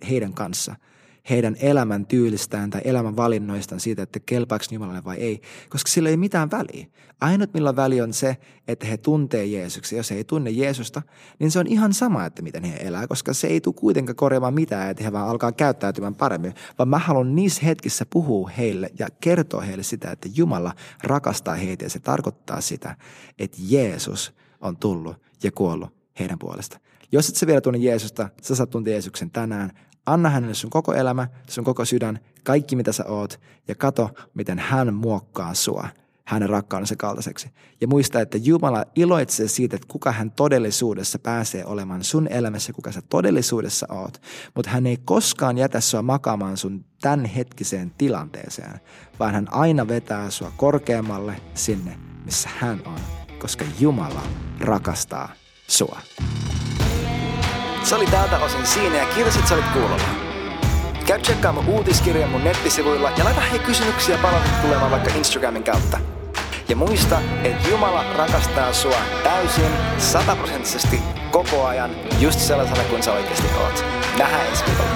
heidän 0.09 0.33
kanssa– 0.33 0.75
heidän 1.29 1.55
elämän 1.59 2.05
tyylistään 2.05 2.69
tai 2.69 2.81
elämän 2.83 3.15
valinnoistaan 3.15 3.79
siitä, 3.79 4.03
että 4.03 4.19
kelpaako 4.19 4.65
Jumalalle 4.71 5.03
vai 5.03 5.17
ei, 5.17 5.41
koska 5.69 5.89
sillä 5.89 6.09
ei 6.09 6.17
mitään 6.17 6.51
väliä. 6.51 6.87
Ainut 7.21 7.53
millä 7.53 7.75
väli 7.75 8.01
on 8.01 8.13
se, 8.13 8.37
että 8.67 8.85
he 8.85 8.97
tuntee 8.97 9.45
Jeesuksen. 9.45 9.97
Jos 9.97 10.11
he 10.11 10.15
ei 10.15 10.23
tunne 10.23 10.49
Jeesusta, 10.49 11.01
niin 11.39 11.51
se 11.51 11.59
on 11.59 11.67
ihan 11.67 11.93
sama, 11.93 12.25
että 12.25 12.41
miten 12.41 12.63
he 12.63 12.77
elää, 12.79 13.07
koska 13.07 13.33
se 13.33 13.47
ei 13.47 13.61
tule 13.61 13.75
kuitenkaan 13.77 14.15
korjaamaan 14.15 14.53
mitään, 14.53 14.89
että 14.89 15.03
he 15.03 15.11
vaan 15.11 15.29
alkaa 15.29 15.51
käyttäytymään 15.51 16.15
paremmin, 16.15 16.53
vaan 16.77 16.89
mä 16.89 16.99
haluan 16.99 17.35
niissä 17.35 17.65
hetkissä 17.65 18.05
puhua 18.09 18.49
heille 18.57 18.89
ja 18.99 19.07
kertoa 19.21 19.61
heille 19.61 19.83
sitä, 19.83 20.11
että 20.11 20.29
Jumala 20.35 20.73
rakastaa 21.03 21.55
heitä 21.55 21.85
ja 21.85 21.89
se 21.89 21.99
tarkoittaa 21.99 22.61
sitä, 22.61 22.95
että 23.39 23.57
Jeesus 23.61 24.33
on 24.61 24.77
tullut 24.77 25.17
ja 25.43 25.51
kuollut 25.51 25.89
heidän 26.19 26.39
puolesta. 26.39 26.79
Jos 27.11 27.29
et 27.29 27.35
sä 27.35 27.47
vielä 27.47 27.61
tunne 27.61 27.79
Jeesusta, 27.79 28.29
sä 28.41 28.55
saat 28.55 28.69
tuntea 28.69 28.93
Jeesuksen 28.93 29.31
tänään. 29.31 29.71
Anna 30.05 30.29
hänelle 30.29 30.53
sun 30.53 30.69
koko 30.69 30.93
elämä, 30.93 31.27
sun 31.49 31.63
koko 31.63 31.85
sydän, 31.85 32.19
kaikki 32.43 32.75
mitä 32.75 32.91
sä 32.91 33.05
oot 33.07 33.39
ja 33.67 33.75
kato, 33.75 34.09
miten 34.33 34.59
hän 34.59 34.93
muokkaa 34.93 35.53
sua 35.53 35.87
hänen 36.31 36.49
rakkaudensa 36.49 36.95
kaltaiseksi. 36.95 37.49
Ja 37.81 37.87
muista, 37.87 38.21
että 38.21 38.37
Jumala 38.37 38.85
iloitsee 38.95 39.47
siitä, 39.47 39.75
että 39.75 39.87
kuka 39.87 40.11
hän 40.11 40.31
todellisuudessa 40.31 41.19
pääsee 41.19 41.65
olemaan 41.65 42.03
sun 42.03 42.27
elämässä, 42.27 42.73
kuka 42.73 42.91
sä 42.91 43.01
todellisuudessa 43.09 43.87
oot. 43.89 44.21
Mutta 44.55 44.71
hän 44.71 44.87
ei 44.87 44.97
koskaan 45.05 45.57
jätä 45.57 45.81
sua 45.81 46.01
makaamaan 46.01 46.57
sun 46.57 46.85
tämänhetkiseen 47.01 47.91
tilanteeseen, 47.97 48.79
vaan 49.19 49.33
hän 49.33 49.53
aina 49.53 49.87
vetää 49.87 50.29
sua 50.29 50.51
korkeammalle 50.57 51.35
sinne, 51.53 51.97
missä 52.25 52.49
hän 52.59 52.81
on, 52.85 52.99
koska 53.39 53.65
Jumala 53.79 54.23
rakastaa 54.59 55.29
sua. 55.67 55.99
Se 57.91 57.95
oli 57.95 58.05
tältä 58.05 58.37
osin 58.37 58.65
siinä 58.65 58.97
ja 58.97 59.05
kiitos, 59.05 59.35
että 59.35 59.49
sä 59.49 59.55
olit 59.55 59.65
kuulolla. 59.73 60.03
Käy 61.05 61.19
tsekkaa 61.19 61.51
mun 61.51 61.67
uutiskirjan 61.67 62.29
mun 62.29 62.43
nettisivuilla 62.43 63.11
ja 63.17 63.23
laita 63.23 63.41
hei 63.41 63.59
kysymyksiä 63.59 64.17
palautetta 64.17 64.57
tulemaan 64.61 64.91
vaikka 64.91 65.11
Instagramin 65.17 65.63
kautta. 65.63 65.99
Ja 66.69 66.75
muista, 66.75 67.21
että 67.43 67.69
Jumala 67.69 68.03
rakastaa 68.17 68.73
sua 68.73 68.97
täysin, 69.23 69.71
sataprosenttisesti, 69.97 70.99
koko 71.31 71.65
ajan, 71.65 71.91
just 72.19 72.39
sellaisena 72.39 72.83
kuin 72.83 73.03
sä 73.03 73.13
oikeasti 73.13 73.47
oot. 73.63 73.85
Nähdään 74.17 74.47
ensi 74.47 74.65
viikolla. 74.65 74.91